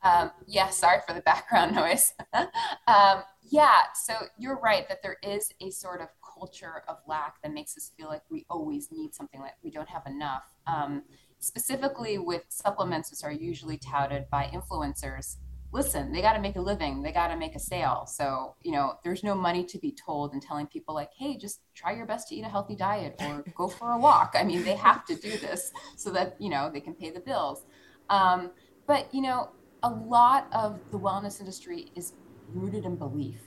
Um, 0.03 0.31
yeah, 0.45 0.69
sorry 0.69 0.99
for 1.07 1.13
the 1.13 1.21
background 1.21 1.75
noise. 1.75 2.13
um, 2.33 3.23
yeah, 3.49 3.83
so 3.95 4.13
you're 4.37 4.59
right 4.59 4.87
that 4.89 5.01
there 5.01 5.17
is 5.23 5.51
a 5.61 5.69
sort 5.71 6.01
of 6.01 6.09
culture 6.37 6.83
of 6.87 6.97
lack 7.07 7.41
that 7.41 7.53
makes 7.53 7.77
us 7.77 7.91
feel 7.97 8.07
like 8.07 8.21
we 8.29 8.45
always 8.49 8.89
need 8.91 9.15
something, 9.15 9.39
like 9.39 9.55
we 9.63 9.71
don't 9.71 9.89
have 9.89 10.05
enough. 10.05 10.43
Um, 10.67 11.03
specifically 11.39 12.17
with 12.17 12.43
supplements, 12.49 13.11
which 13.11 13.23
are 13.23 13.31
usually 13.31 13.77
touted 13.77 14.25
by 14.29 14.49
influencers. 14.53 15.37
Listen, 15.73 16.11
they 16.11 16.21
got 16.21 16.33
to 16.33 16.39
make 16.41 16.55
a 16.55 16.61
living, 16.61 17.01
they 17.01 17.11
got 17.11 17.27
to 17.27 17.35
make 17.35 17.53
a 17.55 17.59
sale. 17.59 18.05
So, 18.07 18.55
you 18.63 18.71
know, 18.71 18.93
there's 19.03 19.23
no 19.23 19.35
money 19.35 19.65
to 19.65 19.77
be 19.77 19.91
told 19.91 20.33
and 20.33 20.41
telling 20.41 20.65
people, 20.67 20.95
like, 20.95 21.11
hey, 21.17 21.37
just 21.37 21.59
try 21.75 21.91
your 21.91 22.05
best 22.05 22.29
to 22.29 22.35
eat 22.35 22.45
a 22.45 22.49
healthy 22.49 22.75
diet 22.75 23.15
or 23.19 23.43
go 23.55 23.67
for 23.67 23.91
a 23.91 23.97
walk. 23.97 24.35
I 24.37 24.43
mean, 24.43 24.63
they 24.63 24.75
have 24.75 25.05
to 25.05 25.15
do 25.15 25.37
this 25.37 25.71
so 25.97 26.09
that, 26.11 26.37
you 26.39 26.49
know, 26.49 26.69
they 26.71 26.79
can 26.79 26.93
pay 26.93 27.09
the 27.09 27.19
bills. 27.19 27.65
Um, 28.09 28.51
but, 28.87 29.13
you 29.13 29.21
know, 29.21 29.49
a 29.83 29.89
lot 29.89 30.47
of 30.51 30.79
the 30.91 30.99
wellness 30.99 31.39
industry 31.39 31.91
is 31.95 32.13
rooted 32.53 32.85
in 32.85 32.95
belief 32.95 33.41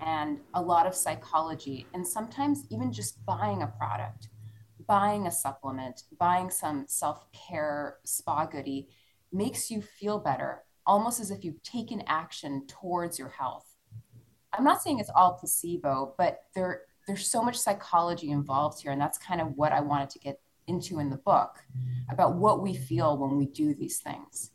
and 0.00 0.40
a 0.54 0.62
lot 0.62 0.86
of 0.86 0.94
psychology, 0.94 1.86
and 1.92 2.06
sometimes 2.06 2.64
even 2.70 2.92
just 2.92 3.24
buying 3.26 3.62
a 3.62 3.66
product, 3.66 4.28
buying 4.86 5.26
a 5.26 5.30
supplement, 5.30 6.04
buying 6.18 6.50
some 6.50 6.86
self 6.88 7.26
care 7.32 7.98
spa 8.04 8.46
goodie 8.46 8.88
makes 9.30 9.70
you 9.70 9.82
feel 9.82 10.18
better, 10.18 10.62
almost 10.86 11.20
as 11.20 11.30
if 11.30 11.44
you've 11.44 11.62
taken 11.62 12.02
action 12.06 12.66
towards 12.66 13.18
your 13.18 13.28
health. 13.28 13.76
I'm 14.52 14.64
not 14.64 14.82
saying 14.82 14.98
it's 14.98 15.10
all 15.14 15.34
placebo, 15.34 16.14
but 16.18 16.40
there, 16.54 16.82
there's 17.06 17.26
so 17.26 17.42
much 17.42 17.56
psychology 17.56 18.30
involved 18.30 18.82
here. 18.82 18.90
And 18.90 19.00
that's 19.00 19.18
kind 19.18 19.40
of 19.40 19.56
what 19.56 19.72
I 19.72 19.80
wanted 19.80 20.10
to 20.10 20.18
get 20.18 20.40
into 20.66 20.98
in 20.98 21.10
the 21.10 21.16
book 21.16 21.58
about 22.10 22.36
what 22.36 22.62
we 22.62 22.74
feel 22.74 23.16
when 23.16 23.36
we 23.36 23.46
do 23.46 23.74
these 23.74 23.98
things. 23.98 24.50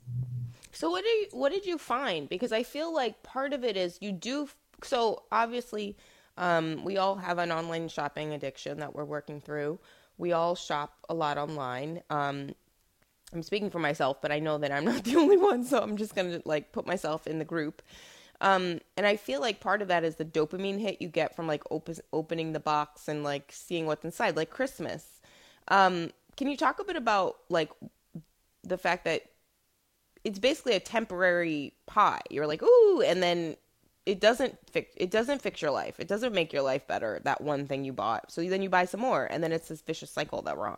So 0.76 0.90
what 0.90 1.04
did 1.04 1.10
you, 1.22 1.28
what 1.32 1.52
did 1.52 1.66
you 1.66 1.78
find? 1.78 2.28
Because 2.28 2.52
I 2.52 2.64
feel 2.64 2.94
like 2.94 3.24
part 3.24 3.54
of 3.54 3.64
it 3.64 3.78
is 3.78 3.98
you 4.02 4.12
do 4.12 4.50
so 4.84 5.24
obviously 5.32 5.96
um, 6.38 6.84
we 6.84 6.98
all 6.98 7.16
have 7.16 7.38
an 7.38 7.52
online 7.52 7.88
shopping 7.88 8.34
addiction 8.34 8.80
that 8.80 8.94
we're 8.94 9.06
working 9.06 9.40
through. 9.40 9.80
We 10.18 10.34
all 10.34 10.56
shop 10.56 10.98
a 11.10 11.14
lot 11.14 11.38
online. 11.38 12.02
Um, 12.10 12.52
I'm 13.34 13.42
speaking 13.42 13.70
for 13.70 13.80
myself, 13.80 14.22
but 14.22 14.32
I 14.32 14.40
know 14.40 14.58
that 14.58 14.72
I'm 14.72 14.86
not 14.86 15.04
the 15.06 15.16
only 15.16 15.38
one, 15.38 15.64
so 15.64 15.82
I'm 15.82 15.98
just 15.98 16.14
gonna 16.14 16.42
like 16.46 16.72
put 16.72 16.86
myself 16.86 17.26
in 17.26 17.40
the 17.40 17.46
group. 17.46 17.82
Um, 18.42 18.80
and 18.98 19.06
I 19.06 19.16
feel 19.16 19.40
like 19.40 19.62
part 19.62 19.82
of 19.82 19.88
that 19.88 20.04
is 20.04 20.16
the 20.18 20.26
dopamine 20.26 20.80
hit 20.80 21.02
you 21.02 21.08
get 21.08 21.36
from 21.36 21.48
like 21.48 21.64
op- 21.72 21.90
opening 22.12 22.52
the 22.52 22.60
box 22.60 23.08
and 23.08 23.24
like 23.24 23.50
seeing 23.54 23.86
what's 23.86 24.04
inside, 24.04 24.36
like 24.36 24.50
Christmas. 24.50 25.22
Um, 25.70 26.12
can 26.36 26.50
you 26.50 26.58
talk 26.58 26.80
a 26.80 26.84
bit 26.84 26.98
about 26.98 27.38
like 27.48 27.72
the 28.64 28.78
fact 28.78 29.06
that 29.06 29.24
it's 30.26 30.40
basically 30.40 30.74
a 30.74 30.80
temporary 30.80 31.74
pie. 31.86 32.22
You're 32.30 32.48
like, 32.48 32.64
ooh, 32.64 33.02
and 33.06 33.22
then 33.24 33.56
it 34.06 34.20
doesn't 34.20 34.58
fix 34.70 34.92
it 34.98 35.12
doesn't 35.12 35.42
fix 35.42 35.62
your 35.62 35.72
life. 35.72 36.00
It 36.00 36.08
doesn't 36.08 36.34
make 36.34 36.52
your 36.52 36.64
life 36.64 36.86
better. 36.88 37.22
That 37.24 37.42
one 37.42 37.68
thing 37.68 37.86
you 37.86 37.94
bought. 37.94 38.32
So 38.32 38.44
then 38.44 38.62
you 38.62 38.70
buy 38.70 38.86
some 38.86 39.00
more, 39.00 39.26
and 39.26 39.44
then 39.44 39.52
it's 39.52 39.70
this 39.70 39.82
vicious 39.82 40.12
cycle 40.12 40.42
that 40.42 40.58
we're 40.58 40.68
on. 40.68 40.78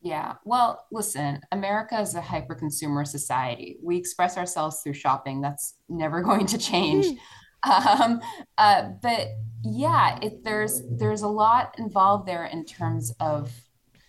Yeah. 0.00 0.34
Well, 0.44 0.86
listen, 0.92 1.40
America 1.50 1.98
is 1.98 2.14
a 2.14 2.20
hyper 2.20 2.54
consumer 2.54 3.04
society. 3.04 3.78
We 3.82 3.96
express 3.96 4.36
ourselves 4.36 4.80
through 4.82 4.94
shopping. 4.94 5.40
That's 5.40 5.74
never 5.88 6.22
going 6.28 6.46
to 6.46 6.58
change. 6.58 7.06
um, 7.64 8.20
uh, 8.56 8.90
but 9.02 9.28
yeah, 9.64 10.18
it, 10.22 10.44
there's 10.44 10.82
there's 10.88 11.22
a 11.22 11.28
lot 11.28 11.74
involved 11.78 12.28
there 12.28 12.44
in 12.44 12.64
terms 12.64 13.12
of 13.18 13.50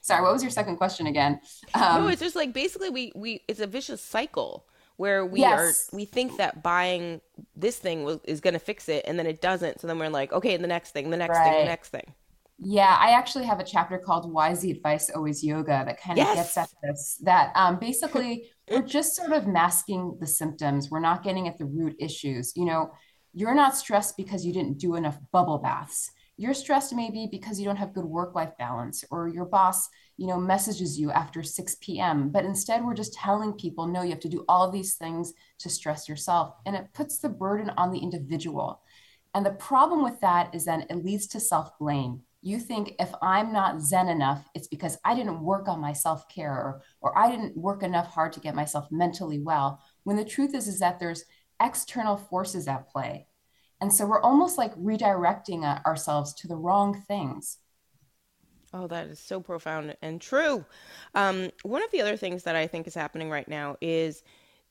sorry 0.06 0.22
what 0.22 0.32
was 0.32 0.44
your 0.44 0.52
second 0.52 0.78
question 0.78 1.08
again 1.08 1.40
um, 1.74 2.04
no 2.04 2.08
it's 2.08 2.22
just 2.22 2.36
like 2.36 2.54
basically 2.54 2.90
we 2.90 3.12
we 3.16 3.42
it's 3.48 3.60
a 3.60 3.68
vicious 3.68 4.02
cycle 4.02 4.66
where 4.98 5.26
we 5.26 5.40
yes. 5.40 5.90
are 5.92 5.96
we 5.96 6.06
think 6.06 6.38
that 6.38 6.64
buying 6.64 7.20
this 7.56 7.78
thing 7.78 8.04
will, 8.04 8.22
is 8.24 8.40
going 8.40 8.54
to 8.54 8.60
fix 8.60 8.88
it 8.88 9.04
and 9.08 9.18
then 9.20 9.26
it 9.26 9.42
doesn't 9.42 9.82
so 9.82 9.88
then 9.88 9.98
we're 9.98 10.10
like 10.10 10.32
okay 10.32 10.58
the 10.58 10.68
next 10.68 10.92
thing 10.92 11.10
the 11.10 11.18
next 11.18 11.38
right. 11.38 11.52
thing 11.52 11.60
the 11.60 11.66
next 11.66 11.90
thing 11.90 12.14
yeah 12.60 12.96
i 13.00 13.12
actually 13.12 13.44
have 13.44 13.60
a 13.60 13.64
chapter 13.64 13.98
called 13.98 14.32
why 14.32 14.52
is 14.52 14.62
the 14.62 14.72
advice 14.72 15.10
always 15.10 15.44
yoga 15.44 15.84
that 15.86 16.00
kind 16.00 16.18
of 16.20 16.26
yes. 16.26 16.36
gets 16.36 16.58
at 16.58 16.70
this 16.84 17.20
that 17.22 17.52
um, 17.56 17.78
basically 17.80 18.50
we're 18.70 18.82
just 18.82 19.16
sort 19.16 19.32
of 19.32 19.48
masking 19.48 20.16
the 20.22 20.28
symptoms 20.28 20.90
we're 20.90 21.00
not 21.00 21.24
getting 21.24 21.48
at 21.48 21.58
the 21.58 21.66
root 21.66 21.96
issues 22.00 22.54
you 22.56 22.64
know 22.64 22.92
you're 23.34 23.56
not 23.56 23.76
stressed 23.76 24.16
because 24.16 24.46
you 24.46 24.54
didn't 24.54 24.78
do 24.78 24.96
enough 24.96 25.18
bubble 25.34 25.58
baths 25.58 26.12
you're 26.38 26.54
stressed 26.54 26.94
maybe 26.94 27.28
because 27.32 27.60
you 27.60 27.66
don't 27.66 27.78
have 27.78 27.94
good 27.94 28.06
work 28.06 28.36
life 28.36 28.52
balance 28.58 29.04
or 29.10 29.28
your 29.28 29.46
boss 29.46 29.88
you 30.18 30.28
know 30.28 30.40
messages 30.40 31.00
you 31.00 31.12
after 31.12 31.42
6 31.44 31.76
p.m 31.82 32.30
but 32.30 32.46
instead 32.46 32.84
we're 32.84 32.94
just 32.94 33.14
telling 33.14 33.54
people 33.54 33.88
no 33.88 34.02
you 34.02 34.10
have 34.10 34.20
to 34.20 34.30
do 34.30 34.46
all 34.48 34.70
these 34.70 34.96
things 34.96 35.34
to 35.60 35.70
stress 35.70 36.08
yourself. 36.08 36.56
And 36.66 36.76
it 36.76 36.94
puts 36.94 37.20
the 37.20 37.30
burden 37.30 37.72
on 37.78 37.92
the 37.92 38.00
individual. 38.00 38.82
And 39.34 39.46
the 39.46 39.52
problem 39.52 40.04
with 40.04 40.20
that 40.22 40.54
is 40.54 40.66
then 40.66 40.86
it 40.90 41.04
leads 41.04 41.28
to 41.28 41.40
self-blame. 41.40 42.22
You 42.42 42.60
think 42.60 42.94
if 43.00 43.10
i'm 43.22 43.52
not 43.52 43.82
zen 43.82 44.08
enough 44.08 44.48
it's 44.54 44.68
because 44.68 45.00
i 45.04 45.16
didn't 45.16 45.42
work 45.42 45.68
on 45.68 45.82
my 45.82 45.94
self-care 45.94 46.52
or, 46.52 46.82
or 47.02 47.18
i 47.18 47.32
didn't 47.32 47.58
work 47.58 47.82
enough 47.82 48.08
hard 48.08 48.34
to 48.34 48.40
get 48.40 48.54
myself 48.54 48.88
mentally 48.92 49.40
well. 49.40 49.82
When 50.04 50.16
the 50.16 50.26
truth 50.26 50.54
is 50.54 50.68
is 50.68 50.80
that 50.80 51.00
there's 51.00 51.26
external 51.60 52.18
forces 52.18 52.68
at 52.68 52.88
play 52.88 53.28
and 53.82 53.94
so 53.94 54.06
we're 54.06 54.22
almost 54.22 54.58
like 54.58 54.74
redirecting 54.76 55.64
uh, 55.64 55.80
ourselves 55.88 56.34
to 56.36 56.48
the 56.48 56.56
wrong 56.56 57.02
things. 57.08 57.58
Oh, 58.74 58.88
that 58.88 59.08
is 59.08 59.20
so 59.20 59.40
profound 59.40 59.96
and 60.02 60.20
true. 60.20 60.66
Um, 61.14 61.52
one 61.64 61.84
of 61.84 61.92
the 61.92 62.02
other 62.02 62.18
things 62.18 62.44
that 62.44 62.56
I 62.56 62.68
think 62.68 62.88
is 62.88 62.96
happening 62.96 63.30
right 63.30 63.48
now 63.48 63.78
is 63.80 64.22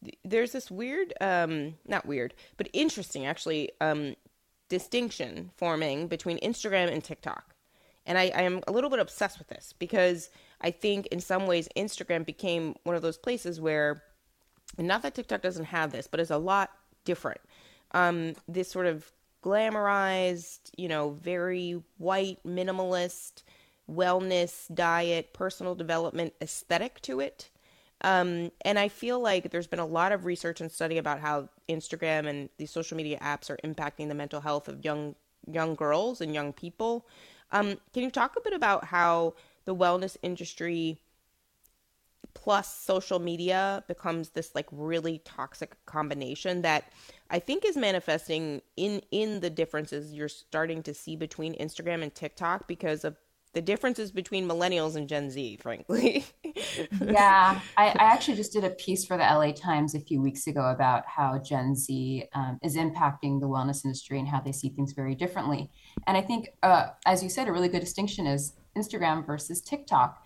th- 0.03 0.19
there's 0.25 0.53
this 0.53 0.71
weird, 0.71 1.15
um, 1.21 1.75
not 1.87 2.05
weird, 2.05 2.35
but 2.59 2.69
interesting 2.73 3.25
actually, 3.25 3.71
um, 3.81 4.15
distinction 4.69 5.51
forming 5.57 6.07
between 6.07 6.39
Instagram 6.41 6.93
and 6.93 7.03
TikTok. 7.03 7.55
And 8.07 8.19
I, 8.19 8.31
I 8.35 8.43
am 8.43 8.61
a 8.67 8.73
little 8.73 8.91
bit 8.91 8.99
obsessed 8.99 9.39
with 9.39 9.49
this 9.49 9.73
because 9.79 10.29
I 10.61 10.71
think 10.71 11.07
in 11.07 11.21
some 11.21 11.47
ways 11.47 11.69
Instagram 11.75 12.27
became 12.27 12.75
one 12.85 12.97
of 12.97 13.03
those 13.03 13.17
places 13.17 13.61
where, 13.61 14.03
not 14.77 15.03
that 15.03 15.15
TikTok 15.15 15.41
doesn't 15.41 15.65
have 15.67 15.93
this, 15.93 16.07
but 16.07 16.21
it's 16.21 16.31
a 16.31 16.37
lot 16.37 16.71
different 17.05 17.41
um, 17.95 18.35
this 18.47 18.71
sort 18.71 18.87
of 18.87 19.11
glamorized, 19.43 20.71
you 20.77 20.89
know, 20.89 21.11
very 21.11 21.83
white, 21.97 22.39
minimalist 22.47 23.43
wellness 23.91 24.75
diet, 24.75 25.33
personal 25.33 25.75
development 25.75 26.33
aesthetic 26.41 27.01
to 27.03 27.21
it. 27.21 27.51
Um, 28.01 28.51
and 28.63 28.79
I 28.79 28.89
feel 28.89 29.21
like 29.21 29.51
there's 29.51 29.67
been 29.67 29.79
a 29.79 29.87
lot 29.87 30.13
of 30.13 30.25
research 30.25 30.61
and 30.61 30.71
study 30.71 30.99
about 30.99 31.21
how 31.21 31.49
Instagram 31.69 32.27
and 32.27 32.49
these 32.59 32.71
social 32.71 32.97
media 32.97 33.19
apps 33.21 33.49
are 33.49 33.59
impacting 33.65 34.09
the 34.09 34.15
mental 34.15 34.41
health 34.41 34.69
of 34.69 34.85
young 34.85 35.15
young 35.51 35.75
girls 35.75 36.21
and 36.21 36.35
young 36.35 36.53
people. 36.53 37.07
Um, 37.53 37.79
can 37.93 38.03
you 38.03 38.11
talk 38.11 38.35
a 38.37 38.41
bit 38.41 38.55
about 38.55 38.85
how 38.85 39.35
the 39.67 39.75
wellness 39.75 40.17
industry 40.23 40.99
plus 42.33 42.75
social 42.75 43.19
media 43.19 43.85
becomes 43.87 44.31
this 44.31 44.55
like 44.55 44.67
really 44.73 45.21
toxic 45.25 45.77
combination 45.87 46.63
that 46.63 46.85
I 47.31 47.39
think 47.39 47.65
is 47.65 47.77
manifesting 47.77 48.63
in 48.77 49.03
in 49.11 49.41
the 49.41 49.51
differences 49.51 50.13
you're 50.13 50.29
starting 50.29 50.83
to 50.85 50.95
see 50.95 51.17
between 51.17 51.55
Instagram 51.55 52.03
and 52.03 52.15
TikTok 52.15 52.69
because 52.69 53.05
of 53.05 53.17
the 53.55 53.63
differences 53.63 54.11
between 54.11 54.49
millennials 54.49 54.97
and 54.97 55.09
Gen 55.09 55.31
Z, 55.31 55.59
frankly. 55.63 56.25
yeah, 57.01 57.61
I, 57.77 57.87
I, 57.87 58.13
actually 58.13 58.37
just 58.37 58.53
did 58.53 58.65
a 58.65 58.71
piece 58.71 59.05
for 59.07 59.17
the 59.17 59.23
LA 59.23 59.53
Times 59.53 59.95
a 59.95 60.01
few 60.01 60.21
weeks 60.21 60.49
ago 60.49 60.71
about 60.71 61.05
how 61.07 61.39
Gen 61.39 61.77
Z 61.77 62.25
um, 62.35 62.59
is 62.65 62.77
impacting 62.77 63.41
the 63.41 63.47
wellness 63.47 63.85
industry 63.85 64.19
and 64.19 64.27
how 64.27 64.41
they 64.41 64.51
see 64.51 64.71
things 64.71 64.93
very 64.93 65.15
differently. 65.15 65.71
And 66.09 66.17
I 66.17 66.21
think, 66.21 66.49
uh, 66.65 66.89
as 67.07 67.23
you 67.23 67.29
said, 67.29 67.47
a 67.47 67.53
really 67.53 67.69
good 67.69 67.81
distinction 67.81 68.27
is 68.27 68.55
Instagram 68.77 69.25
versus 69.25 69.61
TikTok. 69.61 70.25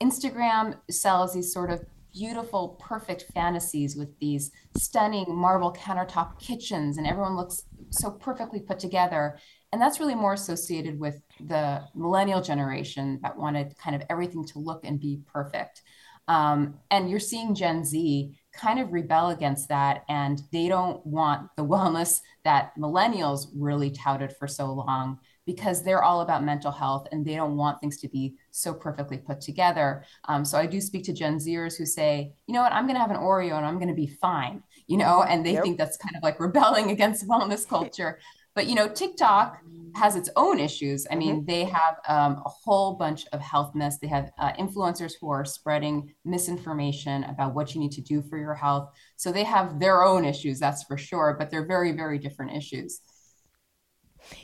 Instagram 0.00 0.78
sells 0.88 1.34
these 1.34 1.52
sort 1.52 1.70
of 1.70 1.84
beautiful, 2.12 2.80
perfect 2.80 3.24
fantasies 3.34 3.96
with 3.96 4.18
these 4.18 4.50
stunning 4.76 5.26
marble 5.28 5.72
countertop 5.72 6.38
kitchens, 6.38 6.98
and 6.98 7.06
everyone 7.06 7.36
looks 7.36 7.62
so 7.90 8.10
perfectly 8.10 8.60
put 8.60 8.78
together. 8.78 9.38
And 9.72 9.80
that's 9.80 10.00
really 10.00 10.14
more 10.14 10.32
associated 10.32 10.98
with 10.98 11.20
the 11.40 11.82
millennial 11.94 12.40
generation 12.40 13.20
that 13.22 13.36
wanted 13.36 13.76
kind 13.78 13.94
of 13.94 14.02
everything 14.08 14.44
to 14.46 14.58
look 14.58 14.84
and 14.84 14.98
be 15.00 15.20
perfect. 15.26 15.82
Um, 16.26 16.74
and 16.90 17.08
you're 17.10 17.20
seeing 17.20 17.54
Gen 17.54 17.84
Z 17.84 18.38
kind 18.52 18.78
of 18.78 18.92
rebel 18.92 19.30
against 19.30 19.68
that, 19.68 20.04
and 20.08 20.42
they 20.52 20.68
don't 20.68 21.04
want 21.06 21.48
the 21.56 21.64
wellness 21.64 22.20
that 22.44 22.72
millennials 22.78 23.46
really 23.54 23.90
touted 23.90 24.34
for 24.36 24.46
so 24.46 24.72
long 24.72 25.18
because 25.48 25.82
they're 25.82 26.04
all 26.04 26.20
about 26.20 26.44
mental 26.44 26.70
health 26.70 27.08
and 27.10 27.24
they 27.24 27.34
don't 27.34 27.56
want 27.56 27.80
things 27.80 27.96
to 27.96 28.06
be 28.06 28.34
so 28.50 28.74
perfectly 28.74 29.16
put 29.16 29.40
together. 29.40 30.04
Um, 30.26 30.44
so 30.44 30.58
I 30.58 30.66
do 30.66 30.78
speak 30.78 31.04
to 31.04 31.14
Gen 31.14 31.38
Zers 31.38 31.74
who 31.74 31.86
say, 31.86 32.34
you 32.46 32.52
know 32.52 32.60
what, 32.60 32.74
I'm 32.74 32.84
going 32.84 32.96
to 32.96 33.00
have 33.00 33.10
an 33.10 33.16
Oreo 33.16 33.56
and 33.56 33.64
I'm 33.64 33.76
going 33.76 33.88
to 33.88 33.94
be 33.94 34.06
fine, 34.08 34.62
you 34.88 34.98
know, 34.98 35.22
and 35.22 35.46
they 35.46 35.54
yep. 35.54 35.62
think 35.62 35.78
that's 35.78 35.96
kind 35.96 36.14
of 36.14 36.22
like 36.22 36.38
rebelling 36.38 36.90
against 36.96 37.26
wellness 37.26 37.66
culture. 37.66 38.18
but 38.54 38.66
you 38.66 38.74
know, 38.74 38.90
TikTok 38.90 39.58
has 39.94 40.16
its 40.16 40.28
own 40.36 40.60
issues. 40.60 41.06
I 41.10 41.14
mean, 41.14 41.36
mm-hmm. 41.36 41.46
they 41.46 41.64
have 41.64 41.96
um, 42.06 42.42
a 42.44 42.50
whole 42.50 42.96
bunch 42.96 43.24
of 43.32 43.40
health 43.40 43.74
myths. 43.74 43.96
They 43.96 44.06
have 44.08 44.30
uh, 44.38 44.52
influencers 44.52 45.12
who 45.18 45.30
are 45.30 45.46
spreading 45.46 46.12
misinformation 46.26 47.24
about 47.24 47.54
what 47.54 47.74
you 47.74 47.80
need 47.80 47.92
to 47.92 48.02
do 48.02 48.20
for 48.20 48.36
your 48.36 48.54
health. 48.54 48.90
So 49.16 49.32
they 49.32 49.44
have 49.44 49.80
their 49.80 50.02
own 50.04 50.26
issues, 50.26 50.60
that's 50.60 50.82
for 50.82 50.98
sure, 50.98 51.36
but 51.38 51.50
they're 51.50 51.66
very, 51.66 51.92
very 51.92 52.18
different 52.18 52.54
issues. 52.54 53.00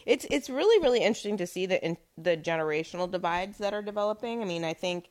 It's 0.06 0.26
it's 0.30 0.50
really 0.50 0.82
really 0.82 1.00
interesting 1.00 1.36
to 1.38 1.46
see 1.46 1.66
the 1.66 1.84
in, 1.84 1.96
the 2.16 2.36
generational 2.36 3.10
divides 3.10 3.58
that 3.58 3.74
are 3.74 3.82
developing. 3.82 4.42
I 4.42 4.44
mean, 4.44 4.64
I 4.64 4.74
think 4.74 5.10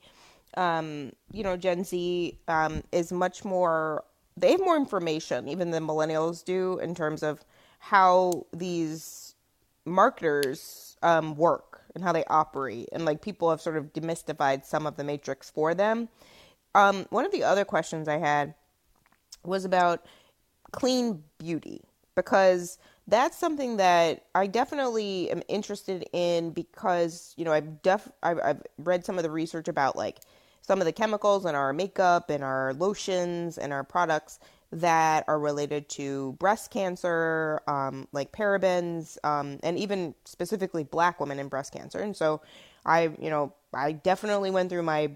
um, 0.55 1.11
you 1.31 1.43
know 1.43 1.57
Gen 1.57 1.83
Z 1.83 2.37
um, 2.47 2.83
is 2.91 3.11
much 3.11 3.43
more. 3.45 4.03
They 4.35 4.51
have 4.51 4.61
more 4.61 4.77
information 4.77 5.47
even 5.47 5.71
than 5.71 5.85
millennials 5.85 6.43
do 6.43 6.79
in 6.79 6.95
terms 6.95 7.21
of 7.21 7.43
how 7.79 8.45
these 8.51 9.35
marketers 9.85 10.97
um, 11.03 11.35
work 11.35 11.81
and 11.93 12.03
how 12.03 12.11
they 12.11 12.23
operate, 12.25 12.89
and 12.91 13.05
like 13.05 13.21
people 13.21 13.49
have 13.49 13.61
sort 13.61 13.77
of 13.77 13.93
demystified 13.93 14.65
some 14.65 14.87
of 14.87 14.97
the 14.97 15.03
matrix 15.03 15.49
for 15.49 15.73
them. 15.75 16.09
Um, 16.75 17.05
one 17.09 17.25
of 17.25 17.31
the 17.31 17.43
other 17.43 17.65
questions 17.65 18.07
I 18.07 18.17
had 18.17 18.55
was 19.43 19.65
about 19.65 20.05
clean 20.71 21.23
beauty 21.37 21.81
because 22.15 22.77
that's 23.07 23.37
something 23.37 23.77
that 23.77 24.25
I 24.33 24.47
definitely 24.47 25.29
am 25.29 25.43
interested 25.47 26.05
in 26.13 26.51
because 26.51 27.33
you 27.37 27.45
know 27.45 27.51
I've 27.51 27.81
def 27.81 28.09
I've, 28.21 28.39
I've 28.43 28.63
read 28.77 29.05
some 29.05 29.17
of 29.17 29.23
the 29.23 29.31
research 29.31 29.67
about 29.67 29.95
like 29.95 30.19
some 30.61 30.79
of 30.79 30.85
the 30.85 30.93
chemicals 30.93 31.45
in 31.45 31.55
our 31.55 31.73
makeup 31.73 32.29
and 32.29 32.43
our 32.43 32.73
lotions 32.73 33.57
and 33.57 33.73
our 33.73 33.83
products 33.83 34.39
that 34.71 35.23
are 35.27 35.39
related 35.39 35.87
to 35.87 36.33
breast 36.39 36.71
cancer, 36.71 37.61
um, 37.67 38.07
like 38.11 38.31
parabens, 38.31 39.17
um, 39.23 39.59
and 39.61 39.77
even 39.77 40.15
specifically 40.25 40.83
black 40.83 41.19
women 41.19 41.37
in 41.37 41.47
breast 41.47 41.73
cancer. 41.73 41.99
And 41.99 42.15
so 42.15 42.41
I, 42.85 43.11
you 43.19 43.29
know, 43.29 43.53
I 43.73 43.91
definitely 43.91 44.49
went 44.49 44.69
through 44.69 44.83
my 44.83 45.11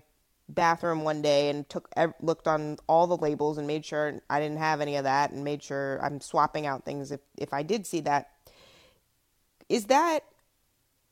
bathroom 0.50 1.04
one 1.04 1.22
day 1.22 1.50
and 1.50 1.68
took 1.70 1.90
looked 2.22 2.48
on 2.48 2.78
all 2.88 3.08
the 3.08 3.18
labels 3.18 3.58
and 3.58 3.68
made 3.68 3.86
sure 3.86 4.22
I 4.30 4.40
didn't 4.40 4.58
have 4.58 4.82
any 4.82 4.96
of 4.96 5.04
that 5.04 5.32
and 5.32 5.44
made 5.44 5.62
sure 5.62 6.00
I'm 6.02 6.22
swapping 6.22 6.66
out 6.66 6.86
things 6.86 7.12
if 7.12 7.22
if 7.38 7.54
I 7.54 7.64
did 7.64 7.86
see 7.86 8.02
that. 8.02 8.32
Is 9.70 9.86
that 9.86 10.24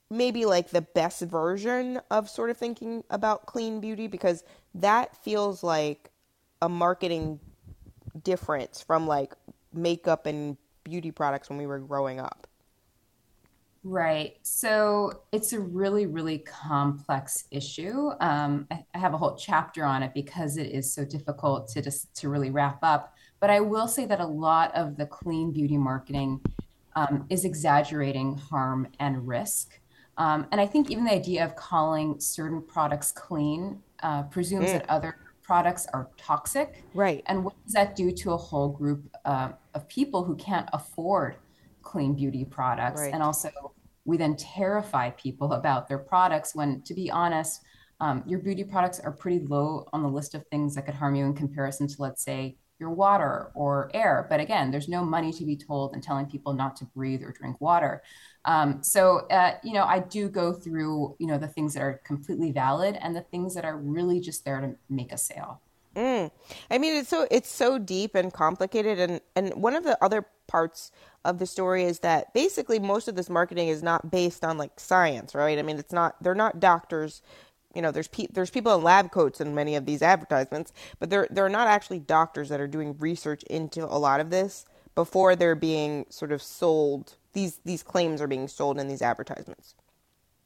maybe 0.09 0.45
like 0.45 0.69
the 0.69 0.81
best 0.81 1.21
version 1.21 1.99
of 2.09 2.29
sort 2.29 2.49
of 2.49 2.57
thinking 2.57 3.03
about 3.09 3.45
clean 3.45 3.79
beauty 3.81 4.07
because 4.07 4.43
that 4.73 5.15
feels 5.17 5.63
like 5.63 6.11
a 6.61 6.69
marketing 6.69 7.39
difference 8.23 8.81
from 8.81 9.07
like 9.07 9.33
makeup 9.73 10.25
and 10.25 10.57
beauty 10.83 11.11
products 11.11 11.49
when 11.49 11.57
we 11.57 11.65
were 11.65 11.79
growing 11.79 12.19
up. 12.19 12.47
Right. 13.87 14.37
So 14.41 15.21
it's 15.31 15.53
a 15.53 15.59
really, 15.59 16.07
really 16.07 16.39
complex 16.39 17.45
issue. 17.51 18.09
Um, 18.19 18.65
I, 18.71 18.83
I 18.95 18.97
have 18.97 19.13
a 19.13 19.17
whole 19.17 19.35
chapter 19.35 19.85
on 19.85 20.01
it 20.01 20.11
because 20.15 20.57
it 20.57 20.71
is 20.71 20.91
so 20.91 21.05
difficult 21.05 21.67
to 21.69 21.83
just 21.83 22.13
to 22.15 22.29
really 22.29 22.49
wrap 22.49 22.79
up. 22.81 23.13
But 23.39 23.51
I 23.51 23.59
will 23.59 23.87
say 23.87 24.07
that 24.07 24.19
a 24.19 24.25
lot 24.25 24.73
of 24.73 24.97
the 24.97 25.05
clean 25.05 25.51
beauty 25.51 25.77
marketing 25.77 26.41
um, 26.95 27.27
is 27.29 27.45
exaggerating 27.45 28.35
harm 28.37 28.87
and 28.99 29.27
risk. 29.27 29.79
Um, 30.17 30.47
and 30.51 30.59
I 30.59 30.65
think 30.65 30.89
even 30.89 31.05
the 31.05 31.13
idea 31.13 31.45
of 31.45 31.55
calling 31.55 32.19
certain 32.19 32.63
products 32.63 33.11
clean 33.11 33.83
uh, 34.01 34.23
presumes 34.23 34.69
mm. 34.69 34.73
that 34.73 34.89
other 34.89 35.17
products 35.43 35.85
are 35.93 36.09
toxic. 36.17 36.83
Right. 36.95 37.21
And 37.27 37.43
what 37.43 37.53
does 37.63 37.73
that 37.73 37.95
do 37.95 38.11
to 38.11 38.31
a 38.31 38.37
whole 38.37 38.69
group 38.69 39.03
uh, 39.25 39.49
of 39.75 39.87
people 39.87 40.23
who 40.23 40.35
can't 40.37 40.67
afford 40.73 41.35
clean 41.83 42.15
beauty 42.15 42.45
products? 42.45 43.01
Right. 43.01 43.13
And 43.13 43.21
also, 43.21 43.51
we 44.05 44.17
then 44.17 44.35
terrify 44.35 45.09
people 45.11 45.53
about 45.53 45.87
their 45.87 45.97
products 45.97 46.55
when, 46.55 46.81
to 46.83 46.93
be 46.93 47.11
honest, 47.11 47.61
um, 47.99 48.23
your 48.25 48.39
beauty 48.39 48.63
products 48.63 48.99
are 48.99 49.11
pretty 49.11 49.45
low 49.45 49.87
on 49.93 50.03
the 50.03 50.09
list 50.09 50.35
of 50.35 50.45
things 50.47 50.75
that 50.75 50.85
could 50.85 50.95
harm 50.95 51.15
you 51.15 51.25
in 51.25 51.33
comparison 51.33 51.87
to, 51.87 51.95
let's 51.99 52.23
say, 52.23 52.57
your 52.79 52.89
water 52.89 53.51
or 53.55 53.89
air. 53.93 54.27
But 54.29 54.41
again, 54.41 54.69
there's 54.69 54.89
no 54.89 55.03
money 55.03 55.31
to 55.31 55.45
be 55.45 55.55
told 55.55 55.93
and 55.93 56.03
telling 56.03 56.25
people 56.25 56.53
not 56.53 56.75
to 56.77 56.85
breathe 56.85 57.23
or 57.23 57.31
drink 57.31 57.61
water. 57.61 58.03
Um, 58.43 58.83
so, 58.83 59.27
uh, 59.27 59.53
you 59.63 59.73
know, 59.73 59.85
I 59.85 59.99
do 59.99 60.29
go 60.29 60.51
through, 60.51 61.15
you 61.19 61.27
know, 61.27 61.37
the 61.37 61.47
things 61.47 61.73
that 61.73 61.81
are 61.81 62.01
completely 62.05 62.51
valid 62.51 62.97
and 63.01 63.15
the 63.15 63.21
things 63.21 63.55
that 63.55 63.65
are 63.65 63.77
really 63.77 64.19
just 64.19 64.43
there 64.43 64.59
to 64.59 64.75
make 64.89 65.13
a 65.13 65.17
sale. 65.17 65.61
Mm. 65.95 66.31
I 66.69 66.77
mean, 66.77 66.95
it's 66.95 67.09
so 67.09 67.27
it's 67.31 67.49
so 67.49 67.79
deep 67.79 68.15
and 68.15 68.33
complicated, 68.33 68.99
and 68.99 69.21
and 69.35 69.53
one 69.55 69.75
of 69.75 69.83
the 69.83 69.97
other 70.03 70.25
parts 70.47 70.91
of 71.23 71.39
the 71.39 71.45
story 71.45 71.83
is 71.85 71.99
that 71.99 72.33
basically 72.33 72.79
most 72.79 73.07
of 73.07 73.15
this 73.15 73.29
marketing 73.29 73.69
is 73.69 73.81
not 73.81 74.11
based 74.11 74.43
on 74.43 74.57
like 74.57 74.79
science, 74.79 75.33
right? 75.33 75.57
I 75.57 75.61
mean, 75.61 75.77
it's 75.77 75.93
not 75.93 76.21
they're 76.21 76.35
not 76.35 76.59
doctors. 76.59 77.21
You 77.73 77.81
know, 77.81 77.91
there's 77.91 78.07
pe- 78.09 78.27
there's 78.31 78.49
people 78.49 78.75
in 78.75 78.83
lab 78.83 79.11
coats 79.11 79.41
in 79.41 79.55
many 79.55 79.75
of 79.75 79.85
these 79.85 80.01
advertisements, 80.01 80.73
but 80.99 81.09
they're 81.09 81.27
they're 81.31 81.49
not 81.49 81.67
actually 81.67 81.99
doctors 81.99 82.49
that 82.49 82.59
are 82.59 82.67
doing 82.67 82.97
research 82.99 83.43
into 83.43 83.85
a 83.85 83.97
lot 83.97 84.19
of 84.19 84.29
this 84.29 84.65
before 84.95 85.35
they're 85.35 85.55
being 85.55 86.05
sort 86.09 86.31
of 86.31 86.41
sold 86.41 87.15
these 87.33 87.59
these 87.65 87.83
claims 87.83 88.21
are 88.21 88.27
being 88.27 88.47
sold 88.49 88.79
in 88.79 88.87
these 88.89 89.01
advertisements. 89.01 89.75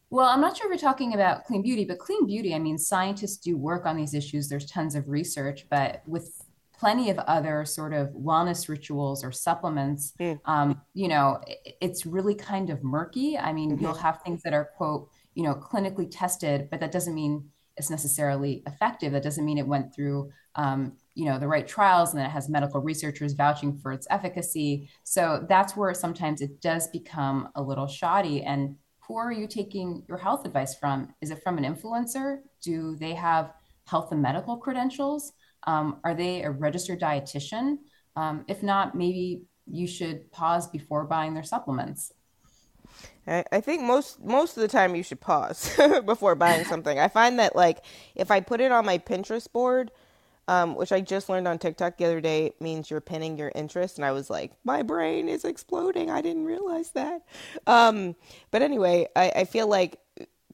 Well, 0.09 0.27
I'm 0.27 0.41
not 0.41 0.57
sure 0.57 0.65
if 0.65 0.69
you're 0.69 0.89
talking 0.89 1.13
about 1.13 1.45
clean 1.45 1.61
beauty, 1.61 1.85
but 1.85 1.99
clean 1.99 2.25
beauty, 2.25 2.55
I 2.55 2.59
mean, 2.59 2.77
scientists 2.77 3.37
do 3.37 3.57
work 3.57 3.85
on 3.85 3.95
these 3.95 4.13
issues. 4.13 4.49
There's 4.49 4.65
tons 4.65 4.95
of 4.95 5.07
research, 5.07 5.67
but 5.69 6.01
with 6.07 6.41
plenty 6.73 7.09
of 7.09 7.19
other 7.19 7.65
sort 7.65 7.93
of 7.93 8.09
wellness 8.09 8.67
rituals 8.69 9.23
or 9.23 9.31
supplements, 9.31 10.13
mm. 10.19 10.39
um, 10.45 10.81
you 10.93 11.07
know, 11.07 11.39
it's 11.81 12.05
really 12.05 12.33
kind 12.33 12.69
of 12.69 12.83
murky. 12.83 13.37
I 13.37 13.53
mean, 13.53 13.71
mm-hmm. 13.71 13.83
you'll 13.83 13.93
have 13.95 14.21
things 14.23 14.41
that 14.43 14.53
are, 14.53 14.71
quote, 14.77 15.09
you 15.35 15.43
know, 15.43 15.53
clinically 15.53 16.07
tested, 16.09 16.69
but 16.71 16.79
that 16.79 16.91
doesn't 16.91 17.13
mean 17.13 17.49
it's 17.77 17.89
necessarily 17.89 18.63
effective. 18.65 19.11
That 19.11 19.23
doesn't 19.23 19.45
mean 19.45 19.57
it 19.57 19.67
went 19.67 19.93
through, 19.93 20.31
um, 20.55 20.93
you 21.19 21.25
know 21.25 21.37
the 21.37 21.47
right 21.47 21.67
trials 21.67 22.11
and 22.11 22.19
that 22.19 22.27
it 22.27 22.31
has 22.31 22.47
medical 22.47 22.79
researchers 22.79 23.33
vouching 23.33 23.77
for 23.77 23.91
its 23.91 24.07
efficacy 24.09 24.89
so 25.03 25.45
that's 25.49 25.75
where 25.75 25.93
sometimes 25.93 26.39
it 26.39 26.61
does 26.61 26.87
become 26.87 27.49
a 27.55 27.61
little 27.61 27.87
shoddy 27.87 28.41
and 28.43 28.77
who 29.09 29.17
are 29.17 29.31
you 29.31 29.47
taking 29.47 30.03
your 30.07 30.19
health 30.19 30.45
advice 30.45 30.75
from? 30.75 31.15
Is 31.19 31.31
it 31.31 31.41
from 31.43 31.57
an 31.57 31.65
influencer? 31.65 32.41
Do 32.61 32.95
they 32.95 33.15
have 33.15 33.51
health 33.87 34.11
and 34.11 34.21
medical 34.21 34.55
credentials? 34.55 35.33
Um, 35.65 35.99
are 36.03 36.13
they 36.13 36.43
a 36.43 36.51
registered 36.51 37.01
dietitian? 37.01 37.77
Um, 38.15 38.45
if 38.47 38.61
not 38.61 38.93
maybe 38.93 39.41
you 39.65 39.87
should 39.87 40.31
pause 40.31 40.67
before 40.67 41.05
buying 41.05 41.33
their 41.33 41.43
supplements. 41.43 42.13
I 43.27 43.61
think 43.61 43.81
most 43.83 44.23
most 44.23 44.57
of 44.57 44.61
the 44.61 44.67
time 44.67 44.95
you 44.95 45.03
should 45.03 45.21
pause 45.21 45.75
before 46.05 46.35
buying 46.35 46.65
something. 46.65 46.99
I 46.99 47.07
find 47.07 47.39
that 47.39 47.55
like 47.55 47.83
if 48.15 48.29
I 48.31 48.39
put 48.41 48.61
it 48.61 48.71
on 48.71 48.85
my 48.85 48.99
Pinterest 48.99 49.51
board, 49.51 49.91
um, 50.49 50.73
which 50.73 50.91
I 50.91 50.99
just 50.99 51.29
learned 51.29 51.47
on 51.47 51.59
TikTok 51.59 51.97
the 51.97 52.05
other 52.05 52.19
day 52.19 52.53
means 52.59 52.89
you're 52.89 53.01
pinning 53.01 53.37
your 53.37 53.51
interest. 53.53 53.99
And 53.99 54.05
I 54.05 54.11
was 54.11 54.31
like, 54.31 54.51
my 54.63 54.81
brain 54.81 55.29
is 55.29 55.45
exploding. 55.45 56.09
I 56.09 56.21
didn't 56.21 56.45
realize 56.45 56.89
that. 56.93 57.21
Um, 57.67 58.15
but 58.49 58.63
anyway, 58.63 59.07
I, 59.15 59.31
I 59.35 59.45
feel 59.45 59.67
like 59.67 59.99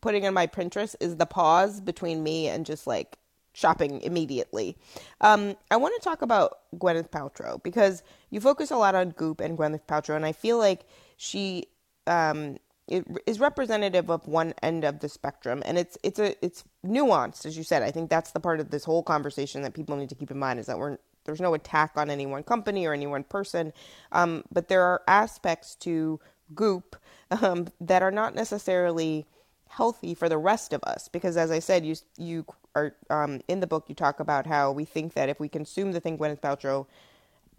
putting 0.02 0.26
in 0.26 0.34
my 0.34 0.48
Pinterest 0.48 0.98
is 1.00 1.16
the 1.16 1.26
pause 1.26 1.80
between 1.80 2.24
me 2.24 2.50
and 2.50 2.66
just 2.66 2.86
like 2.86 3.18
shopping 3.54 4.02
immediately. 4.02 4.76
Um, 5.22 5.56
I 5.72 5.78
want 5.78 5.94
to 5.96 6.04
talk 6.04 6.22
about 6.22 6.58
Gwyneth 6.76 7.10
Paltrow 7.10 7.64
because 7.64 8.04
you 8.32 8.42
focus 8.42 8.72
a 8.72 8.76
lot 8.76 8.96
on 8.96 9.12
Goop 9.12 9.40
and 9.40 9.58
Gwyneth 9.58 9.88
Paltrow, 9.88 10.18
and 10.18 10.26
I 10.26 10.34
feel 10.34 10.58
like 10.58 10.86
she 11.16 11.68
um, 12.06 12.58
it 12.88 13.06
is 13.26 13.40
representative 13.40 14.10
of 14.10 14.28
one 14.28 14.54
end 14.62 14.84
of 14.84 15.00
the 15.00 15.10
spectrum 15.10 15.64
and 15.66 15.78
it's 15.78 15.98
it's 16.04 16.20
a 16.20 16.36
it's 16.46 16.64
nuanced 16.86 17.46
as 17.46 17.58
you 17.58 17.64
said. 17.64 17.84
I 17.84 17.92
think 17.92 18.10
that's 18.10 18.32
the 18.32 18.40
part 18.40 18.60
of 18.60 18.70
this 18.72 18.84
whole 18.84 19.04
conversation 19.04 19.62
that 19.64 19.74
people 19.74 19.96
need 19.96 20.10
to 20.10 20.16
keep 20.16 20.32
in 20.32 20.40
mind 20.40 20.60
is 20.60 20.68
that 20.68 20.78
we're 20.78 20.98
there's 21.26 21.42
no 21.42 21.56
attack 21.56 21.94
on 21.96 22.10
any 22.10 22.26
one 22.26 22.44
company 22.44 22.86
or 22.86 22.94
any 22.94 23.08
one 23.08 23.24
person. 23.24 23.74
Um, 24.12 24.44
but 24.52 24.68
there 24.68 24.84
are 24.84 25.02
aspects 25.08 25.76
to 25.78 26.20
goop 26.54 26.96
um, 27.32 27.68
that 27.82 28.04
are 28.04 28.12
not 28.12 28.36
necessarily 28.36 29.26
healthy 29.70 30.14
for 30.14 30.30
the 30.30 30.38
rest 30.38 30.72
of 30.74 30.84
us 30.84 31.10
because 31.10 31.36
as 31.36 31.52
i 31.52 31.60
said 31.60 31.86
you 31.86 31.96
you 32.18 32.46
are 32.76 32.96
um, 33.10 33.42
in 33.48 33.60
the 33.60 33.68
book 33.68 33.86
you 33.88 33.96
talk 33.96 34.20
about 34.20 34.46
how 34.46 34.72
we 34.72 34.86
think 34.86 35.14
that 35.14 35.28
if 35.28 35.40
we 35.40 35.50
consume 35.50 35.92
the 35.92 36.00
thing 36.00 36.18
gwyneth 36.18 36.40
paltrow 36.40 36.86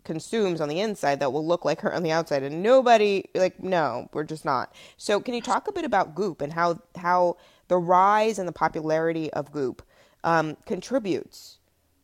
consumes 0.06 0.60
on 0.60 0.68
the 0.70 0.80
inside 0.80 1.20
that 1.20 1.32
will 1.32 1.46
look 1.46 1.64
like 1.64 1.82
her 1.82 1.92
on 1.92 2.02
the 2.02 2.12
outside 2.12 2.42
and 2.42 2.62
nobody 2.62 3.24
like 3.34 3.62
no 3.62 4.08
we're 4.14 4.24
just 4.24 4.44
not. 4.44 4.72
So 4.96 5.20
can 5.20 5.34
you 5.34 5.42
talk 5.42 5.68
a 5.68 5.72
bit 5.72 5.84
about 5.84 6.14
goop 6.14 6.40
and 6.40 6.52
how 6.52 6.80
how 6.96 7.36
the 7.68 7.76
rise 7.76 8.38
and 8.38 8.48
the 8.48 8.52
popularity 8.52 9.30
of 9.32 9.52
goop 9.52 9.82
um, 10.24 10.56
contributes 10.64 11.58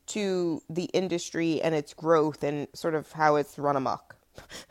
to 0.07 0.63
the 0.69 0.85
industry 0.87 1.63
and 1.63 1.75
its 1.75 1.95
growth 1.95 2.43
and 2.43 2.67
sort 2.75 2.95
of 2.95 3.13
how 3.13 3.37
it's 3.37 3.59
run 3.59 3.77
amok? 3.77 4.17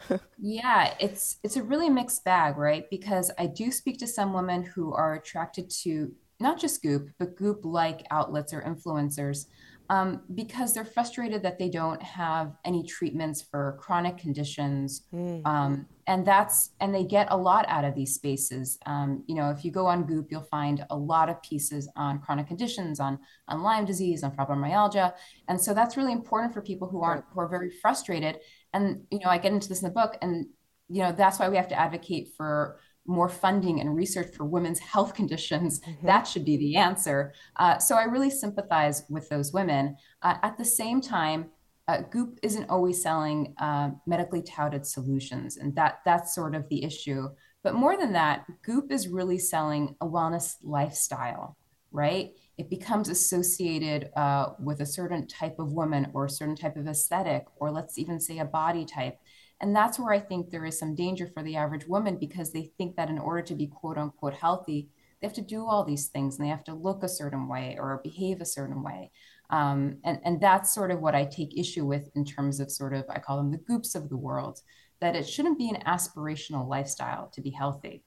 Yeah 0.37 0.93
it's 0.99 1.37
it's 1.43 1.55
a 1.55 1.63
really 1.63 1.89
mixed 1.89 2.23
bag 2.23 2.57
right? 2.57 2.89
Because 2.89 3.31
i 3.39 3.47
do 3.47 3.71
speak 3.71 3.97
to 3.99 4.07
some 4.07 4.33
women 4.33 4.63
who 4.63 4.93
are 4.93 5.15
attracted 5.15 5.69
to 5.83 6.11
not 6.39 6.59
just 6.59 6.81
goop 6.81 7.09
but 7.17 7.37
goop 7.37 7.63
like 7.63 8.05
outlets 8.11 8.53
or 8.53 8.61
influencers 8.61 9.45
um, 9.91 10.21
because 10.35 10.73
they're 10.73 10.85
frustrated 10.85 11.43
that 11.43 11.59
they 11.59 11.67
don't 11.67 12.01
have 12.01 12.55
any 12.63 12.81
treatments 12.81 13.41
for 13.41 13.77
chronic 13.77 14.17
conditions. 14.17 15.01
Mm. 15.13 15.45
Um, 15.45 15.85
and 16.07 16.25
that's 16.25 16.69
and 16.79 16.95
they 16.95 17.03
get 17.03 17.27
a 17.29 17.35
lot 17.35 17.65
out 17.67 17.83
of 17.83 17.93
these 17.93 18.15
spaces. 18.15 18.79
Um, 18.85 19.25
you 19.27 19.35
know, 19.35 19.49
if 19.49 19.65
you 19.65 19.71
go 19.71 19.87
on 19.87 20.05
Goop, 20.05 20.27
you'll 20.31 20.43
find 20.43 20.85
a 20.89 20.97
lot 20.97 21.27
of 21.27 21.43
pieces 21.43 21.89
on 21.97 22.19
chronic 22.19 22.47
conditions, 22.47 23.01
on 23.01 23.19
on 23.49 23.63
Lyme 23.63 23.83
disease, 23.83 24.23
on 24.23 24.31
fibromyalgia, 24.31 25.13
and 25.49 25.59
so 25.59 25.73
that's 25.73 25.97
really 25.97 26.13
important 26.13 26.53
for 26.53 26.61
people 26.61 26.87
who 26.87 27.03
aren't 27.03 27.25
who 27.33 27.41
are 27.41 27.49
very 27.49 27.69
frustrated. 27.69 28.39
And 28.73 29.03
you 29.11 29.19
know, 29.19 29.29
I 29.29 29.39
get 29.39 29.51
into 29.51 29.67
this 29.67 29.81
in 29.81 29.89
the 29.89 29.93
book, 29.93 30.17
and 30.21 30.45
you 30.87 31.03
know, 31.03 31.11
that's 31.11 31.37
why 31.37 31.49
we 31.49 31.57
have 31.57 31.67
to 31.67 31.79
advocate 31.79 32.29
for 32.37 32.79
more 33.05 33.29
funding 33.29 33.81
and 33.81 33.95
research 33.95 34.33
for 34.35 34.45
women's 34.45 34.79
health 34.79 35.13
conditions. 35.13 35.79
Mm-hmm. 35.79 36.07
That 36.07 36.23
should 36.23 36.45
be 36.45 36.57
the 36.57 36.75
answer. 36.75 37.33
Uh, 37.55 37.77
so 37.77 37.95
I 37.95 38.03
really 38.03 38.29
sympathize 38.29 39.03
with 39.09 39.27
those 39.29 39.53
women. 39.53 39.95
Uh, 40.21 40.35
at 40.43 40.57
the 40.57 40.65
same 40.65 41.01
time, 41.01 41.49
uh, 41.87 42.01
Goop 42.09 42.39
isn't 42.43 42.69
always 42.69 43.01
selling 43.01 43.53
uh, 43.59 43.89
medically 44.05 44.41
touted 44.41 44.85
solutions, 44.85 45.57
and 45.57 45.75
that 45.75 45.99
that's 46.05 46.33
sort 46.33 46.55
of 46.55 46.69
the 46.69 46.83
issue. 46.83 47.27
But 47.63 47.75
more 47.75 47.97
than 47.97 48.13
that, 48.13 48.45
Goop 48.63 48.91
is 48.91 49.07
really 49.07 49.37
selling 49.37 49.95
a 49.99 50.07
wellness 50.07 50.55
lifestyle, 50.63 51.57
right? 51.91 52.31
It 52.57 52.69
becomes 52.69 53.09
associated 53.09 54.09
uh, 54.15 54.51
with 54.59 54.81
a 54.81 54.85
certain 54.85 55.27
type 55.27 55.57
of 55.59 55.73
woman 55.73 56.11
or 56.13 56.25
a 56.25 56.29
certain 56.29 56.55
type 56.55 56.77
of 56.77 56.87
aesthetic, 56.87 57.45
or 57.57 57.71
let's 57.71 57.97
even 57.97 58.19
say 58.19 58.39
a 58.39 58.45
body 58.45 58.85
type. 58.85 59.17
And 59.61 59.75
that's 59.75 59.99
where 59.99 60.11
I 60.11 60.19
think 60.19 60.49
there 60.49 60.65
is 60.65 60.77
some 60.77 60.95
danger 60.95 61.27
for 61.27 61.43
the 61.43 61.55
average 61.55 61.87
woman 61.87 62.17
because 62.17 62.51
they 62.51 62.71
think 62.77 62.95
that 62.95 63.09
in 63.09 63.19
order 63.19 63.43
to 63.43 63.55
be 63.55 63.67
quote 63.67 63.97
unquote 63.97 64.33
healthy, 64.33 64.89
they 65.21 65.27
have 65.27 65.35
to 65.35 65.41
do 65.41 65.65
all 65.65 65.83
these 65.83 66.07
things 66.07 66.37
and 66.37 66.45
they 66.45 66.49
have 66.49 66.63
to 66.63 66.73
look 66.73 67.03
a 67.03 67.09
certain 67.09 67.47
way 67.47 67.77
or 67.79 68.01
behave 68.03 68.41
a 68.41 68.45
certain 68.45 68.81
way. 68.81 69.11
Um, 69.51 69.97
and, 70.03 70.19
and 70.23 70.41
that's 70.41 70.73
sort 70.73 70.89
of 70.89 70.99
what 70.99 71.13
I 71.13 71.25
take 71.25 71.57
issue 71.57 71.85
with 71.85 72.09
in 72.15 72.25
terms 72.25 72.59
of 72.59 72.71
sort 72.71 72.93
of, 72.93 73.05
I 73.09 73.19
call 73.19 73.37
them 73.37 73.51
the 73.51 73.57
goops 73.57 73.93
of 73.93 74.09
the 74.09 74.17
world, 74.17 74.61
that 74.99 75.15
it 75.15 75.29
shouldn't 75.29 75.59
be 75.59 75.69
an 75.69 75.81
aspirational 75.85 76.67
lifestyle 76.67 77.29
to 77.33 77.41
be 77.41 77.51
healthy. 77.51 78.03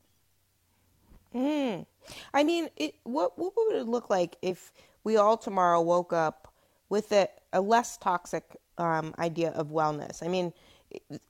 Mm. 1.34 1.86
I 2.32 2.44
mean, 2.44 2.68
it, 2.76 2.94
what, 3.04 3.38
what 3.38 3.52
would 3.56 3.76
it 3.76 3.86
look 3.86 4.10
like 4.10 4.36
if 4.42 4.72
we 5.04 5.16
all 5.16 5.36
tomorrow 5.36 5.80
woke 5.80 6.12
up 6.12 6.52
with 6.88 7.12
a, 7.12 7.28
a 7.52 7.60
less 7.60 7.96
toxic 7.98 8.56
um, 8.78 9.14
idea 9.18 9.50
of 9.50 9.68
wellness? 9.68 10.22
I 10.22 10.28
mean, 10.28 10.52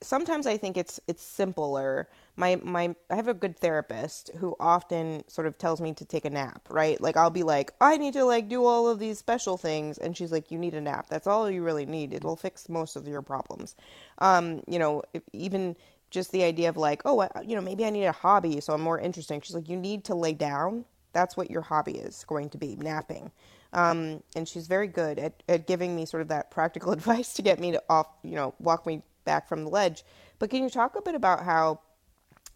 sometimes 0.03 0.47
I 0.47 0.57
think 0.57 0.77
it's 0.77 1.01
it's 1.07 1.23
simpler. 1.23 2.09
My 2.37 2.61
my 2.63 2.95
I 3.11 3.17
have 3.17 3.29
a 3.29 3.35
good 3.35 3.59
therapist 3.59 4.31
who 4.39 4.57
often 4.61 5.25
sort 5.29 5.47
of 5.47 5.59
tells 5.59 5.81
me 5.81 5.93
to 5.95 6.05
take 6.05 6.25
a 6.25 6.31
nap, 6.31 6.69
right? 6.71 7.01
Like 7.01 7.17
I'll 7.17 7.31
be 7.31 7.43
like, 7.43 7.73
I 7.81 7.97
need 7.97 8.15
to 8.15 8.25
like 8.25 8.49
do 8.49 8.65
all 8.65 8.89
of 8.89 8.99
these 8.99 9.19
special 9.19 9.57
things 9.57 9.99
and 9.99 10.17
she's 10.17 10.33
like, 10.33 10.51
you 10.51 10.59
need 10.59 10.75
a 10.75 10.81
nap. 10.81 11.07
That's 11.09 11.27
all 11.27 11.51
you 11.51 11.63
really 11.63 11.87
need. 11.87 12.13
It'll 12.13 12.37
fix 12.37 12.69
most 12.69 12.97
of 12.97 13.07
your 13.09 13.23
problems. 13.23 13.77
Um, 14.19 14.63
you 14.69 14.79
know, 14.79 15.03
even 15.33 15.77
just 16.11 16.31
the 16.33 16.45
idea 16.45 16.69
of 16.69 16.77
like, 16.77 17.03
oh, 17.05 17.29
you 17.45 17.57
know, 17.57 17.63
maybe 17.63 17.85
I 17.85 17.91
need 17.91 18.05
a 18.05 18.13
hobby 18.13 18.61
so 18.61 18.73
I'm 18.73 18.81
more 18.81 18.99
interesting. 18.99 19.41
She's 19.41 19.55
like, 19.55 19.69
you 19.69 19.77
need 19.77 20.05
to 20.05 20.15
lay 20.15 20.33
down. 20.33 20.85
That's 21.13 21.37
what 21.37 21.51
your 21.51 21.63
hobby 21.63 21.93
is 21.93 22.25
going 22.27 22.51
to 22.51 22.59
be, 22.59 22.77
napping. 22.77 23.31
Um, 23.73 24.23
and 24.37 24.47
she's 24.49 24.69
very 24.69 24.87
good 24.87 25.19
at, 25.19 25.43
at 25.49 25.67
giving 25.67 25.97
me 25.97 26.07
sort 26.07 26.23
of 26.23 26.29
that 26.29 26.51
practical 26.51 26.93
advice 26.99 27.35
to 27.35 27.43
get 27.43 27.59
me 27.59 27.73
to 27.73 27.83
off, 27.89 28.07
you 28.23 28.37
know, 28.37 28.55
walk 28.59 28.87
me 28.87 29.03
back 29.25 29.49
from 29.49 29.65
the 29.65 29.71
ledge. 29.71 30.05
But 30.39 30.51
can 30.51 30.63
you 30.63 30.71
talk 30.71 30.97
a 30.97 31.03
bit 31.03 31.15
about 31.15 31.45
how, 31.45 31.81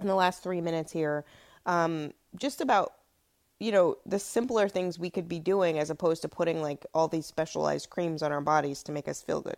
in 0.00 0.06
the 0.06 0.14
last 0.14 0.42
three 0.42 0.60
minutes 0.60 0.92
here, 0.92 1.24
um, 1.66 2.12
just 2.36 2.60
about 2.60 2.92
you 3.60 3.72
know 3.72 3.96
the 4.06 4.18
simpler 4.18 4.68
things 4.68 4.98
we 4.98 5.10
could 5.10 5.28
be 5.28 5.40
doing 5.40 5.78
as 5.78 5.90
opposed 5.90 6.22
to 6.22 6.28
putting 6.28 6.62
like 6.62 6.86
all 6.94 7.08
these 7.08 7.26
specialized 7.26 7.90
creams 7.90 8.22
on 8.22 8.30
our 8.30 8.40
bodies 8.40 8.82
to 8.84 8.92
make 8.92 9.08
us 9.08 9.20
feel 9.20 9.40
good. 9.40 9.56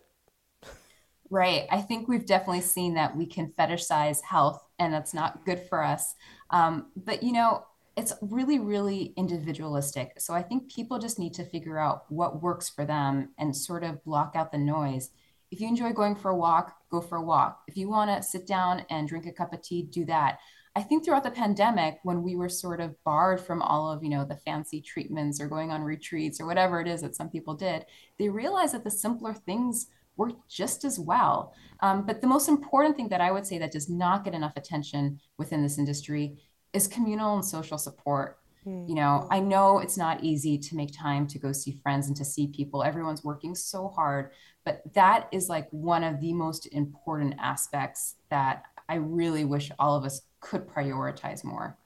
Right. 1.29 1.65
I 1.71 1.81
think 1.81 2.09
we've 2.09 2.25
definitely 2.25 2.61
seen 2.61 2.95
that 2.95 3.15
we 3.15 3.25
can 3.25 3.53
fetishize 3.57 4.21
health, 4.21 4.65
and 4.79 4.93
that's 4.93 5.13
not 5.13 5.45
good 5.45 5.61
for 5.69 5.83
us. 5.83 6.15
Um, 6.49 6.87
but 6.95 7.23
you 7.23 7.31
know, 7.31 7.65
it's 7.95 8.13
really, 8.21 8.59
really 8.59 9.13
individualistic. 9.15 10.19
So 10.19 10.33
I 10.33 10.41
think 10.41 10.73
people 10.73 10.99
just 10.99 11.19
need 11.19 11.33
to 11.35 11.45
figure 11.45 11.77
out 11.77 12.03
what 12.09 12.41
works 12.41 12.69
for 12.69 12.85
them 12.85 13.29
and 13.37 13.55
sort 13.55 13.83
of 13.83 14.03
block 14.03 14.33
out 14.35 14.51
the 14.51 14.57
noise 14.57 15.11
if 15.51 15.59
you 15.59 15.67
enjoy 15.67 15.91
going 15.91 16.15
for 16.15 16.31
a 16.31 16.35
walk, 16.35 16.77
go 16.91 17.01
for 17.01 17.17
a 17.17 17.23
walk. 17.23 17.61
If 17.67 17.77
you 17.77 17.89
want 17.89 18.11
to 18.11 18.21
sit 18.21 18.45
down 18.45 18.85
and 18.89 19.07
drink 19.07 19.25
a 19.25 19.31
cup 19.31 19.53
of 19.53 19.61
tea, 19.61 19.83
do 19.83 20.05
that. 20.05 20.39
I 20.75 20.81
think 20.81 21.03
throughout 21.03 21.23
the 21.23 21.31
pandemic, 21.31 21.99
when 22.03 22.23
we 22.23 22.35
were 22.35 22.47
sort 22.47 22.79
of 22.79 22.95
barred 23.03 23.41
from 23.41 23.61
all 23.61 23.91
of, 23.91 24.03
you 24.03 24.09
know, 24.09 24.23
the 24.23 24.37
fancy 24.37 24.81
treatments 24.81 25.41
or 25.41 25.47
going 25.47 25.71
on 25.71 25.81
retreats 25.81 26.39
or 26.39 26.45
whatever 26.45 26.79
it 26.79 26.87
is 26.87 27.01
that 27.01 27.15
some 27.15 27.29
people 27.29 27.55
did, 27.55 27.85
they 28.17 28.29
realized 28.29 28.73
that 28.73 28.83
the 28.83 28.91
simpler 28.91 29.33
things 29.33 29.87
work 30.15 30.33
just 30.49 30.85
as 30.85 30.99
well. 30.99 31.53
Um, 31.81 32.05
but 32.05 32.21
the 32.21 32.27
most 32.27 32.47
important 32.47 32.95
thing 32.95 33.09
that 33.09 33.21
I 33.21 33.31
would 33.31 33.45
say 33.45 33.57
that 33.57 33.71
does 33.71 33.89
not 33.89 34.23
get 34.23 34.33
enough 34.33 34.53
attention 34.55 35.19
within 35.37 35.61
this 35.61 35.77
industry 35.77 36.37
is 36.73 36.87
communal 36.87 37.35
and 37.35 37.45
social 37.45 37.77
support. 37.77 38.37
Mm-hmm. 38.65 38.89
You 38.89 38.95
know, 38.95 39.27
I 39.31 39.39
know 39.39 39.79
it's 39.79 39.97
not 39.97 40.23
easy 40.23 40.57
to 40.57 40.75
make 40.75 40.95
time 40.95 41.27
to 41.27 41.39
go 41.39 41.51
see 41.51 41.79
friends 41.83 42.07
and 42.07 42.15
to 42.17 42.25
see 42.25 42.47
people. 42.47 42.83
Everyone's 42.83 43.23
working 43.23 43.55
so 43.55 43.87
hard, 43.87 44.31
but 44.63 44.81
that 44.93 45.27
is 45.31 45.49
like 45.49 45.67
one 45.71 46.03
of 46.03 46.21
the 46.21 46.33
most 46.33 46.67
important 46.67 47.35
aspects 47.39 48.15
that 48.29 48.65
I 48.87 48.95
really 48.95 49.45
wish 49.45 49.71
all 49.79 49.95
of 49.95 50.05
us 50.05 50.21
could 50.41 50.67
prioritize 50.67 51.43
more. 51.43 51.77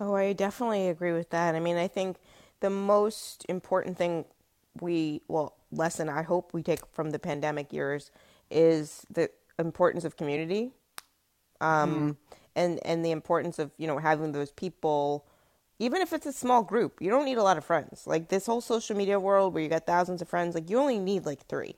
Oh, 0.00 0.14
I 0.14 0.32
definitely 0.32 0.88
agree 0.88 1.12
with 1.12 1.30
that. 1.30 1.54
I 1.54 1.60
mean, 1.60 1.76
I 1.76 1.88
think 1.88 2.18
the 2.60 2.70
most 2.70 3.46
important 3.48 3.96
thing 3.96 4.24
we, 4.80 5.22
well, 5.28 5.56
lesson 5.70 6.08
I 6.08 6.22
hope 6.22 6.52
we 6.52 6.62
take 6.62 6.84
from 6.92 7.10
the 7.10 7.18
pandemic 7.18 7.72
years 7.72 8.10
is 8.50 9.06
the 9.10 9.30
importance 9.58 10.04
of 10.04 10.16
community. 10.16 10.72
Um, 11.60 11.94
mm. 11.94 12.38
and, 12.56 12.80
and 12.84 13.04
the 13.04 13.12
importance 13.12 13.58
of, 13.58 13.70
you 13.78 13.86
know, 13.86 13.98
having 13.98 14.32
those 14.32 14.50
people 14.50 15.26
even 15.78 16.00
if 16.02 16.12
it's 16.12 16.26
a 16.26 16.32
small 16.32 16.62
group, 16.62 17.00
you 17.00 17.10
don't 17.10 17.24
need 17.24 17.38
a 17.38 17.42
lot 17.42 17.58
of 17.58 17.64
friends. 17.64 18.06
Like 18.06 18.28
this 18.28 18.46
whole 18.46 18.60
social 18.60 18.96
media 18.96 19.18
world 19.18 19.54
where 19.54 19.62
you 19.62 19.68
got 19.68 19.86
thousands 19.86 20.22
of 20.22 20.28
friends, 20.28 20.54
like 20.54 20.70
you 20.70 20.78
only 20.78 20.98
need 20.98 21.26
like 21.26 21.46
three, 21.46 21.76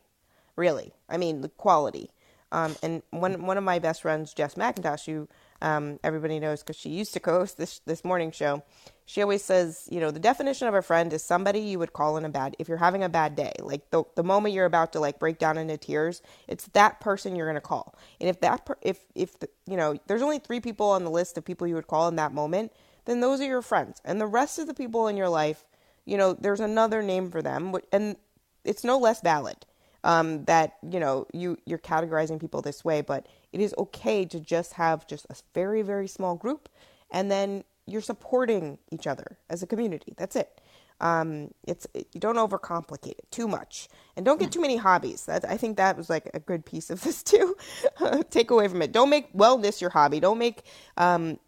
really. 0.55 0.93
I 1.09 1.17
mean, 1.17 1.41
the 1.41 1.49
quality. 1.49 2.11
Um, 2.53 2.77
and 2.83 3.03
one 3.11 3.45
one 3.45 3.59
of 3.59 3.65
my 3.65 3.79
best 3.79 4.03
friends, 4.03 4.33
Jess 4.33 4.55
McIntosh, 4.55 5.07
who 5.07 5.29
um, 5.61 5.99
everybody 6.05 6.39
knows 6.39 6.61
because 6.63 6.77
she 6.77 6.91
used 6.91 7.13
to 7.15 7.21
co-host 7.21 7.59
this 7.59 7.81
this 7.81 8.05
morning 8.05 8.31
show. 8.31 8.63
She 9.05 9.23
always 9.23 9.43
says, 9.43 9.89
you 9.91 10.01
know, 10.01 10.11
the 10.11 10.21
definition 10.21 10.69
of 10.69 10.75
a 10.75 10.83
friend 10.83 11.13
is 11.13 11.25
somebody 11.25 11.61
you 11.61 11.79
would 11.79 11.93
call 11.93 12.17
in 12.17 12.25
a 12.25 12.29
bad 12.29 12.55
if 12.59 12.69
you're 12.69 12.77
having 12.79 13.03
a 13.03 13.09
bad 13.09 13.35
day, 13.35 13.53
like 13.61 13.91
the 13.91 14.05
the 14.15 14.23
moment 14.23 14.55
you're 14.55 14.65
about 14.65 14.93
to 14.93 15.01
like 15.01 15.19
break 15.19 15.39
down 15.39 15.59
into 15.59 15.77
tears, 15.77 16.23
it's 16.47 16.67
that 16.69 17.01
person 17.01 17.35
you're 17.35 17.49
gonna 17.49 17.61
call. 17.61 17.97
And 18.21 18.29
if 18.31 18.41
that 18.41 18.65
per- 18.65 18.79
if 18.81 19.01
if 19.17 19.39
the, 19.41 19.49
you 19.67 19.77
know, 19.77 19.99
there's 20.07 20.23
only 20.23 20.39
three 20.39 20.61
people 20.61 20.91
on 20.91 21.03
the 21.03 21.11
list 21.11 21.37
of 21.37 21.45
people 21.45 21.67
you 21.67 21.75
would 21.75 21.89
call 21.89 22.07
in 22.07 22.17
that 22.17 22.33
moment 22.33 22.73
then 23.07 23.21
those 23.21 23.41
are 23.41 23.47
your 23.47 23.63
friends. 23.63 24.01
And 24.05 24.21
the 24.21 24.27
rest 24.27 24.59
of 24.59 24.67
the 24.67 24.75
people 24.75 25.09
in 25.09 25.17
your 25.17 25.29
life, 25.29 25.65
you 26.05 26.17
know, 26.17 26.35
there's 26.35 26.61
another 26.61 27.03
name 27.03 27.31
for 27.31 27.43
them, 27.43 27.75
and 27.91 28.17
it's 28.65 28.85
no 28.85 28.99
less 28.99 29.21
valid 29.21 29.65
um, 30.05 30.45
that 30.45 30.77
you 30.89 31.01
know 31.01 31.27
you 31.33 31.59
you're 31.67 31.79
categorizing 31.79 32.41
people 32.41 32.63
this 32.63 32.85
way. 32.85 33.01
But 33.01 33.27
it 33.53 33.61
is 33.61 33.75
okay 33.77 34.25
to 34.27 34.41
just 34.41 34.75
have 34.75 35.07
just 35.07 35.27
a 35.31 35.37
very 35.55 35.83
very 35.83 36.09
small 36.09 36.37
group, 36.37 36.69
and 37.11 37.31
then 37.31 37.65
you're 37.87 38.01
supporting 38.01 38.79
each 38.91 39.07
other 39.07 39.39
as 39.51 39.63
a 39.63 39.67
community. 39.67 40.15
That's 40.17 40.37
it. 40.37 40.61
Um, 41.01 41.51
it's 41.67 41.87
it, 41.93 42.09
you 42.15 42.21
don't 42.21 42.37
overcomplicate 42.37 43.19
it 43.19 43.31
too 43.31 43.49
much, 43.49 43.89
and 44.17 44.25
don't 44.25 44.41
get 44.41 44.53
too 44.53 44.61
many 44.61 44.77
hobbies. 44.77 45.27
That 45.27 45.45
I 45.45 45.57
think 45.57 45.77
that 45.77 45.97
was 45.97 46.09
like 46.09 46.31
a 46.33 46.41
good 46.41 46.65
piece 46.65 46.89
of 46.89 47.03
this 47.03 47.23
too. 47.23 47.57
Take 48.31 48.51
away 48.51 48.69
from 48.69 48.83
it. 48.83 48.93
Don't 48.93 49.11
make 49.11 49.33
wellness 49.33 49.81
your 49.81 49.91
hobby. 49.91 50.21
Don't 50.21 50.39
make 50.39 50.63
um, 50.97 51.39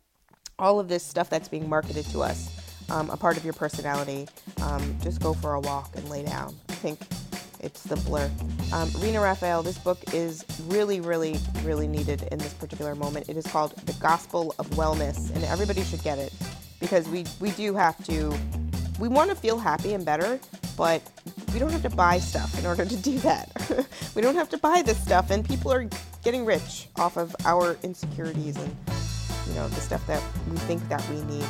all 0.59 0.81
of 0.81 0.89
this 0.89 1.05
stuff 1.05 1.31
that's 1.31 1.49
being 1.49 1.69
marketed 1.69 2.05
to 2.07 2.23
us 2.23 2.59
um, 2.91 3.11
a 3.11 3.17
part 3.17 3.37
of 3.37 3.45
your 3.45 3.55
personality. 3.55 4.29
Um, 4.63 4.97
just 5.03 5.21
go 5.21 5.35
for 5.35 5.55
a 5.55 5.61
walk 5.61 5.95
and 5.97 6.09
lay 6.09 6.25
down. 6.25 6.55
I 6.69 6.75
think 6.75 7.01
it's 7.61 7.81
simpler. 7.81 8.31
Um, 8.73 8.91
Rina 8.99 9.21
Raphael, 9.21 9.63
this 9.63 9.79
book 9.79 9.99
is 10.15 10.45
really, 10.67 11.01
really, 11.01 11.39
really 11.65 11.89
needed 11.89 12.23
in 12.31 12.39
this 12.39 12.55
particular 12.55 12.95
moment. 12.95 13.29
It 13.29 13.37
is 13.37 13.47
called 13.47 13.77
The 13.87 13.95
Gospel 13.95 14.55
of 14.59 14.69
Wellness, 14.71 15.35
and 15.35 15.45
everybody 15.45 15.83
should 15.85 16.03
get 16.03 16.19
it 16.19 16.33
because 16.81 17.09
we, 17.09 17.25
we 17.41 17.51
do 17.53 17.75
have 17.75 18.03
to, 18.05 18.35
we 18.99 19.09
want 19.09 19.31
to 19.31 19.37
feel 19.37 19.59
happy 19.59 19.95
and 19.95 20.05
better, 20.05 20.39
but 20.77 21.03
we 21.53 21.59
don't 21.59 21.73
have 21.73 21.83
to 21.83 21.91
buy 21.91 22.19
stuff 22.19 22.57
in 22.59 22.67
order 22.67 22.85
to 22.85 22.97
do 22.97 23.19
that. 23.21 23.51
we 24.15 24.23
don't 24.23 24.37
have 24.37 24.49
to 24.51 24.59
buy 24.59 24.83
this 24.83 25.01
stuff, 25.03 25.31
and 25.31 25.45
people 25.47 25.73
are 25.73 25.89
getting 26.23 26.45
rich 26.45 26.89
off 26.97 27.17
of 27.17 27.35
our 27.45 27.77
insecurities 27.83 28.57
and 28.57 28.98
you 29.49 29.55
know, 29.55 29.69
the 29.69 29.81
stuff 29.81 30.07
that 30.07 30.23
we 30.51 30.57
think 30.59 30.87
that 30.89 31.07
we 31.11 31.23
need. 31.23 31.47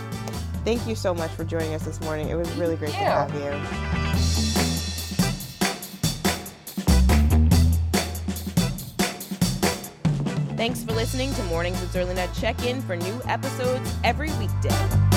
Thank 0.64 0.86
you 0.86 0.94
so 0.94 1.14
much 1.14 1.30
for 1.30 1.44
joining 1.44 1.74
us 1.74 1.84
this 1.84 2.00
morning. 2.00 2.28
It 2.28 2.34
was 2.34 2.50
really 2.52 2.76
great 2.76 2.90
to 2.90 2.96
have 2.96 3.34
you. 3.34 3.50
Thanks 10.56 10.82
for 10.82 10.92
listening 10.92 11.32
to 11.34 11.42
Mornings 11.44 11.80
with 11.80 11.92
Zerlina. 11.92 12.28
Check 12.40 12.64
in 12.66 12.82
for 12.82 12.96
new 12.96 13.20
episodes 13.26 13.94
every 14.02 14.30
weekday. 14.38 15.07